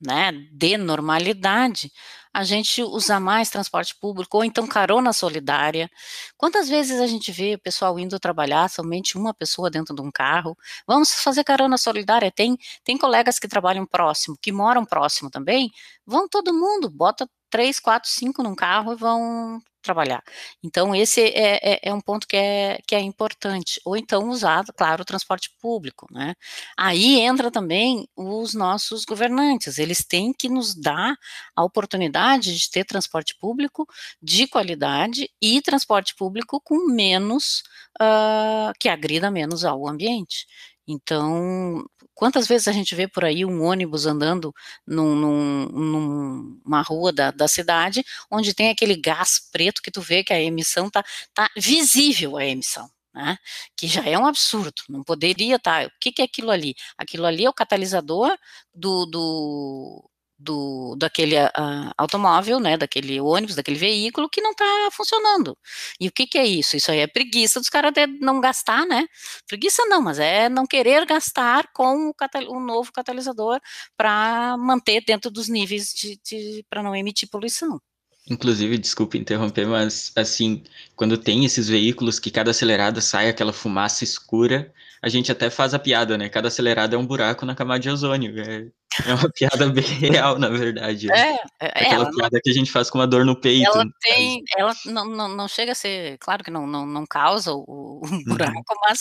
[0.00, 1.90] né, de normalidade,
[2.32, 5.90] a gente usa mais transporte público, ou então carona solidária.
[6.36, 10.10] Quantas vezes a gente vê o pessoal indo trabalhar, somente uma pessoa dentro de um
[10.10, 10.56] carro?
[10.86, 12.30] Vamos fazer carona solidária.
[12.30, 15.70] Tem, tem colegas que trabalham próximo, que moram próximo também.
[16.06, 20.22] Vão todo mundo, bota três, quatro, cinco num carro e vão trabalhar.
[20.62, 23.80] Então, esse é, é, é, um ponto que é, que é importante.
[23.84, 26.34] Ou então usar, claro, o transporte público, né?
[26.76, 31.14] Aí entra também os nossos governantes, eles têm que nos dar
[31.56, 33.86] a oportunidade de ter transporte público
[34.22, 37.62] de qualidade e transporte público com menos,
[38.00, 40.46] uh, que agrida menos ao ambiente.
[40.90, 41.84] Então,
[42.14, 44.52] quantas vezes a gente vê por aí um ônibus andando
[44.86, 50.24] num, num, numa rua da, da, cidade, onde tem aquele gás preto que tu vê
[50.24, 52.90] que a emissão tá, tá visível a emissão.
[53.12, 53.36] Né,
[53.76, 55.82] que já é um absurdo, não poderia estar.
[55.82, 56.76] Tá, o que, que é aquilo ali?
[56.96, 58.30] Aquilo ali é o catalisador
[58.72, 60.10] do, do,
[60.40, 65.56] do daquele uh, automóvel, né, daquele ônibus, daquele veículo que não está funcionando.
[66.00, 66.76] E o que, que é isso?
[66.76, 69.06] Isso aí é preguiça dos caras de não gastar, né?
[69.46, 72.14] Preguiça não, mas é não querer gastar com o,
[72.48, 73.60] o novo catalisador
[73.96, 77.80] para manter dentro dos níveis de, de para não emitir poluição.
[78.28, 80.62] Inclusive, desculpe interromper, mas assim,
[80.94, 84.72] quando tem esses veículos que cada acelerada sai aquela fumaça escura,
[85.02, 86.28] a gente até faz a piada, né?
[86.28, 88.38] Cada acelerada é um buraco na camada de ozônio.
[88.38, 88.70] É,
[89.06, 91.10] É uma piada bem real, na verdade.
[91.12, 93.70] É, é Aquela ela piada que a gente faz com uma dor no peito.
[93.72, 97.52] ela tem ela não não não chega a ser claro que não não não causa
[97.52, 98.24] o o Uhum.
[98.24, 99.00] buraco, mas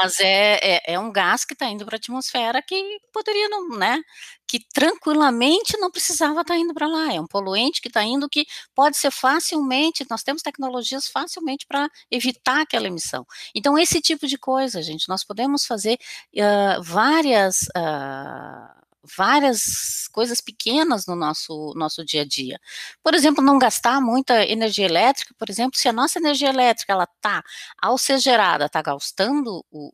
[0.00, 3.68] mas é é é um gás que está indo para a atmosfera que poderia não
[3.78, 4.00] né,
[4.46, 8.44] que tranquilamente não precisava estar indo para lá, é um poluente que está indo que
[8.74, 13.24] pode ser facilmente nós temos tecnologias facilmente para evitar aquela emissão.
[13.54, 15.96] Então esse tipo de coisa gente, nós podemos fazer,
[16.38, 18.68] hã, várias, hã,
[19.16, 22.58] várias coisas pequenas no nosso nosso dia a dia.
[23.02, 27.04] Por exemplo, não gastar muita energia elétrica, por exemplo, se a nossa energia elétrica ela
[27.04, 27.42] está,
[27.80, 29.86] ao ser gerada, está gastando o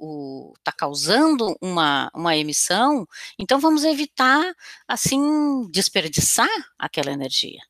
[0.53, 3.07] o está causando uma uma emissão,
[3.39, 4.55] então vamos evitar,
[4.89, 6.49] assim, desperdiçar
[6.79, 7.61] aquela energia,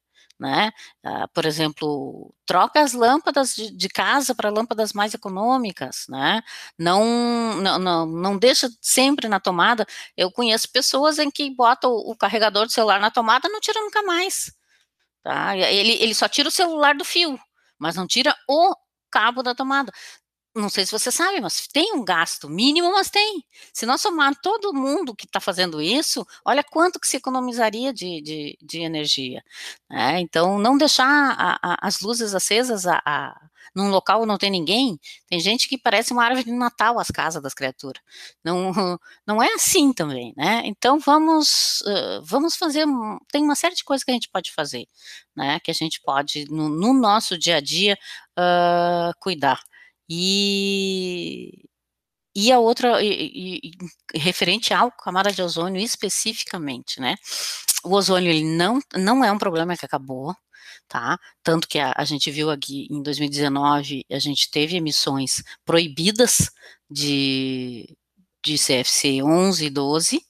[0.43, 0.73] né.
[1.05, 6.43] Ah, por exemplo, troca as lâmpadas de de casa para lâmpadas mais econômicas, né,
[6.79, 7.05] não
[7.63, 9.87] não não não deixa sempre na tomada,
[10.17, 14.03] eu conheço pessoas em que botam o carregador do celular na tomada, não tira nunca
[14.03, 14.53] mais,
[15.23, 15.57] tá.
[15.57, 17.39] Ele ele só tira o celular do fio,
[17.79, 18.75] mas não tira o
[19.11, 19.93] cabo da tomada.
[20.55, 23.43] Não sei se você sabe, mas tem um gasto mínimo, mas tem.
[23.73, 28.21] Se nós somar todo mundo que está fazendo isso, olha quanto que se economizaria de
[28.21, 29.43] de de energia,
[29.91, 30.21] né.
[30.21, 31.07] Então não deixar
[31.39, 33.35] a a as luzes acesas a a
[33.75, 37.41] num local não tem ninguém, tem gente que parece uma árvore de Natal as casa
[37.41, 37.99] das criatura.
[38.45, 38.71] Não
[39.27, 40.61] não é assim também, né.
[40.67, 41.83] Então vamos,
[42.25, 42.85] vamos fazer
[43.33, 44.87] tem uma série de coisas que a gente pode fazer,
[45.35, 47.97] né, que a gente pode no no nosso dia a dia,
[48.39, 49.59] hã, cuidar.
[50.15, 51.51] E
[52.35, 53.61] e a outra e
[54.15, 57.17] e referente ao camada de ozônio especificamente, né,
[57.85, 60.35] o ozônio ele não não é um problema que acabou,
[60.89, 66.51] tá, tanto que a a gente viu aqui em 2019, a gente teve emissões proibidas
[66.91, 67.97] de
[68.45, 70.23] de CFC 11 e 12,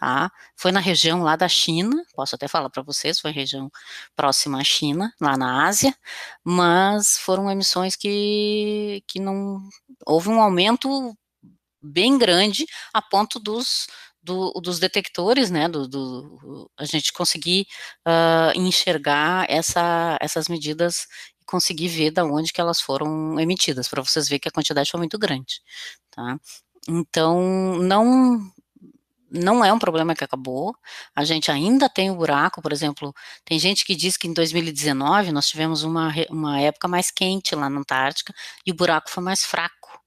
[0.00, 3.70] tá, foi na região lá da China, posso até falar para vocês, foi região
[4.16, 5.94] próxima à China, lá na Ásia,
[6.44, 9.60] mas foram emissões que que não
[10.06, 11.14] houve um aumento
[11.82, 13.86] bem grande, a ponto dos
[14.22, 17.66] do dos detectores, né, do do a gente conseguir,
[18.06, 21.06] hã, enxergar essa essas medidas
[21.42, 24.90] e conseguir ver da onde que elas foram emitidas, para vocês ver que a quantidade
[24.90, 25.60] foi muito grande,
[26.12, 26.38] tá.
[26.88, 28.40] Então não
[29.30, 30.74] não é um problema que acabou,
[31.14, 33.14] a gente ainda tem o buraco, por exemplo,
[33.44, 37.70] tem gente que diz que em 2019 nós tivemos uma uma época mais quente lá
[37.70, 38.34] na Antártica,
[38.66, 40.00] e o buraco foi mais fraco.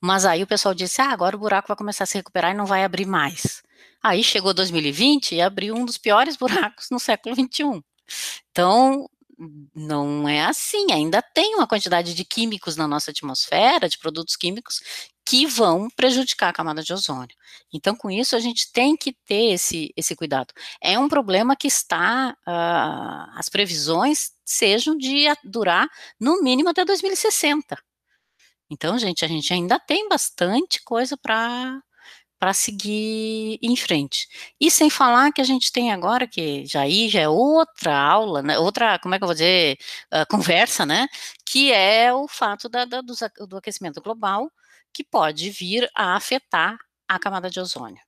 [0.00, 2.54] Mas aí o pessoal disse: "Ah, agora o buraco vai começar a se recuperar e
[2.56, 3.62] não vai abrir mais".
[4.02, 6.36] Aí chegou 2020 e abriu um dos piores
[6.72, 7.82] buracos no século XXI.
[8.50, 9.08] Então,
[9.74, 14.80] não é assim, ainda tem uma quantidade de químicos na nossa atmosfera, de produtos químicos,
[15.30, 17.36] que vão prejudicar a camada de ozônio.
[17.72, 20.52] Então com isso a gente tem que ter esse esse cuidado.
[20.82, 25.88] É um problema que está, hã, as previsões sejam de durar
[26.20, 27.78] no mínimo até 2060.
[28.70, 31.80] Então gente, a gente ainda tem bastante coisa pra
[32.38, 34.28] pra seguir em frente.
[34.60, 38.42] E sem falar que a gente tem agora que já aí já é outra aula,
[38.42, 39.78] né, outra como é que eu vou dizer,
[40.12, 41.08] hã, conversa, né,
[41.46, 44.50] que é o fato da da dos do aquecimento global,
[44.94, 46.78] que pode vir a afetar
[47.08, 48.00] a camada de ozônio,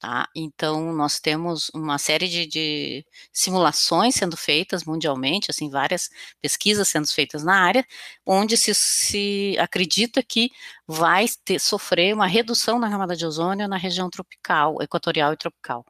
[0.00, 0.28] tá.
[0.36, 6.10] Então nós temos uma série de de simulações sendo feitas mundialmente, assim, várias
[6.42, 7.86] pesquisas sendo feitas na área,
[8.26, 10.50] onde se se acredita que
[10.86, 15.84] vai ter sofrer uma redução na camada de ozônio na região tropical, equatorial e tropical.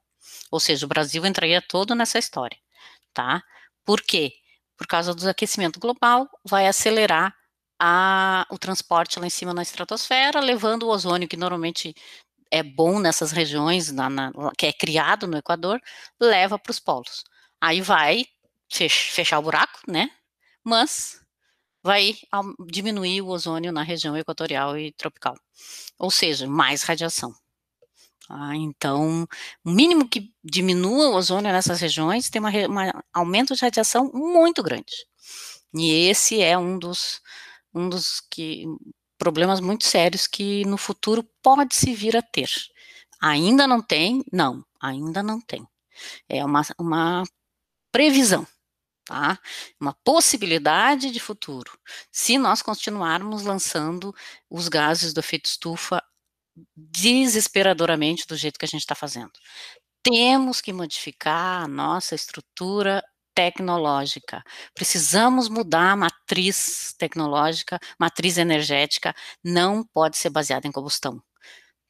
[0.50, 2.58] Ou seja, o Brasil entraria todo nessa história,
[3.14, 3.42] tá.
[3.84, 4.32] Por quê?
[4.76, 7.34] Por causa do aquecimento global, vai acelerar
[7.86, 11.94] a o transporte lá em cima na estratosfera, levando o ozônio que normalmente
[12.50, 15.80] é bom nessas regiões na na que é criado no Equador,
[16.20, 17.24] leva para os polos.
[17.60, 18.26] Aí vai
[18.72, 20.10] fech fechar o buraco, né,
[20.64, 21.20] mas
[21.82, 22.16] vai
[22.68, 25.36] diminuir o ozônio na região equatorial e tropical,
[25.98, 27.34] ou seja, mais radiação.
[28.30, 29.26] Ah, então,
[29.64, 32.50] o mínimo que diminua o ozônio nessas regiões tem uma
[33.12, 35.06] aumento de radiação muito grande.
[35.74, 37.20] E esse é um dos
[37.74, 38.66] um dos que
[39.18, 42.50] problemas muito sérios que no futuro pode-se vir a ter.
[43.22, 44.24] Ainda não tem?
[44.32, 45.66] Não, ainda não tem.
[46.28, 47.24] É uma uma
[47.92, 48.46] previsão,
[49.06, 49.38] tá,
[49.80, 51.78] uma possibilidade de futuro,
[52.12, 54.14] se nós continuarmos lançando
[54.50, 56.02] os gases do efeito estufa
[56.76, 59.32] desesperadoramente do jeito que a gente está fazendo.
[60.02, 63.02] Temos que modificar a nossa estrutura
[63.34, 64.42] tecnológica,
[64.74, 71.22] precisamos mudar a matriz tecnológica, matriz energética, não pode ser baseada em combustão,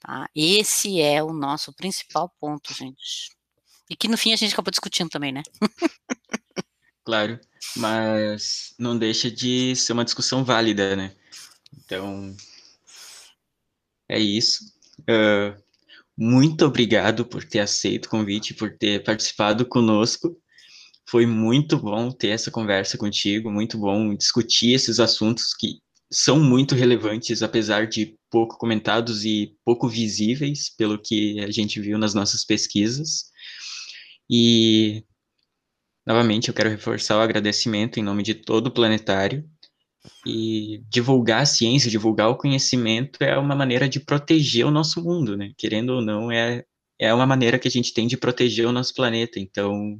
[0.00, 0.28] tá.
[0.34, 3.30] Esse é o nosso principal ponto, gente.
[3.88, 5.42] E que no fim a gente acabou discutindo também, né?
[7.04, 7.38] claro,
[7.76, 11.14] mas não deixa de ser uma discussão válida, né?
[11.76, 12.34] Então,
[14.08, 14.64] é isso.
[15.00, 15.62] Uh,
[16.16, 20.40] muito obrigado por ter aceito o convite, por ter participado conosco.
[21.08, 25.78] Foi muito bom ter essa conversa contigo, muito bom discutir esses assuntos que
[26.10, 31.98] são muito relevantes, apesar de pouco comentados e pouco visíveis, pelo que a gente viu
[31.98, 33.24] nas nossas pesquisas.
[34.30, 35.04] E,
[36.06, 39.44] novamente, eu quero reforçar o agradecimento em nome de todo o planetário.
[40.26, 45.36] E divulgar a ciência, divulgar o conhecimento é uma maneira de proteger o nosso mundo,
[45.36, 45.52] né?
[45.56, 46.64] Querendo ou não, é,
[46.98, 49.40] é uma maneira que a gente tem de proteger o nosso planeta.
[49.40, 49.98] Então,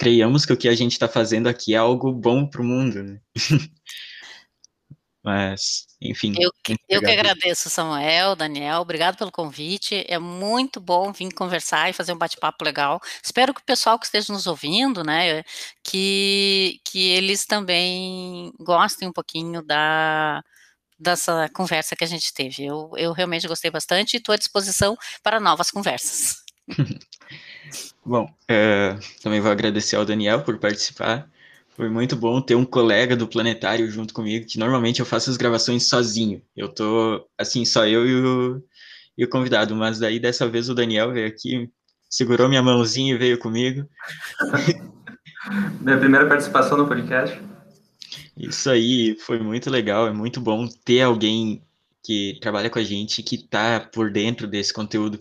[0.00, 3.02] creiamos que o que a gente está fazendo aqui é algo bom para o mundo,
[3.02, 3.20] né?
[5.22, 6.32] Mas, enfim.
[6.38, 6.50] Eu,
[6.88, 10.02] eu que agradeço, Samuel, Daniel, obrigado pelo convite.
[10.08, 12.98] É muito bom vir conversar e fazer um bate-papo legal.
[13.22, 15.42] Espero que o pessoal que esteja nos ouvindo, né,
[15.84, 20.42] que, que eles também gostem um pouquinho da,
[20.98, 22.64] dessa conversa que a gente teve.
[22.64, 26.36] Eu, eu realmente gostei bastante e estou à disposição para novas conversas.
[28.04, 31.28] Bom, uh, também vou agradecer ao Daniel por participar.
[31.76, 35.36] Foi muito bom ter um colega do planetário junto comigo, que normalmente eu faço as
[35.36, 36.42] gravações sozinho.
[36.56, 38.62] Eu tô, assim, só eu e o,
[39.16, 41.70] e o convidado, mas daí dessa vez o Daniel veio aqui,
[42.08, 43.88] segurou minha mãozinha e veio comigo.
[45.80, 47.40] Minha primeira participação no podcast.
[48.36, 51.62] Isso aí, foi muito legal, é muito bom ter alguém
[52.04, 55.18] que trabalha com a gente, que tá por dentro desse conteúdo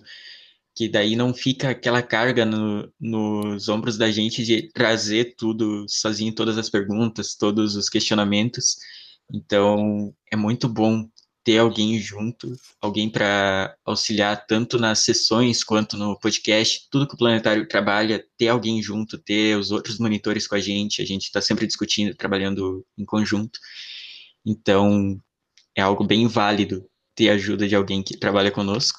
[0.80, 6.34] que daí não fica aquela carga no, nos ombros da gente de trazer tudo sozinho,
[6.34, 8.78] todas as perguntas, todos os questionamentos.
[9.30, 11.06] Então, é muito bom
[11.44, 17.18] ter alguém junto, alguém para auxiliar tanto nas sessões quanto no podcast, tudo que o
[17.18, 21.42] planetário trabalha, ter alguém junto, ter os outros monitores com a gente, a gente está
[21.42, 23.60] sempre discutindo, trabalhando em conjunto.
[24.46, 25.20] Então,
[25.76, 28.98] é algo bem válido ter a ajuda de alguém que trabalha conosco.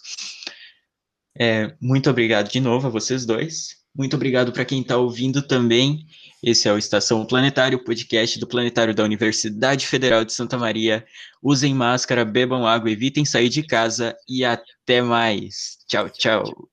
[1.39, 3.81] É, muito obrigado de novo a vocês dois.
[3.95, 6.07] Muito obrigado para quem está ouvindo também.
[6.43, 11.05] Esse é o Estação Planetário, podcast do Planetário da Universidade Federal de Santa Maria.
[11.43, 15.78] Usem máscara, bebam água, evitem sair de casa e até mais.
[15.87, 16.70] Tchau, tchau.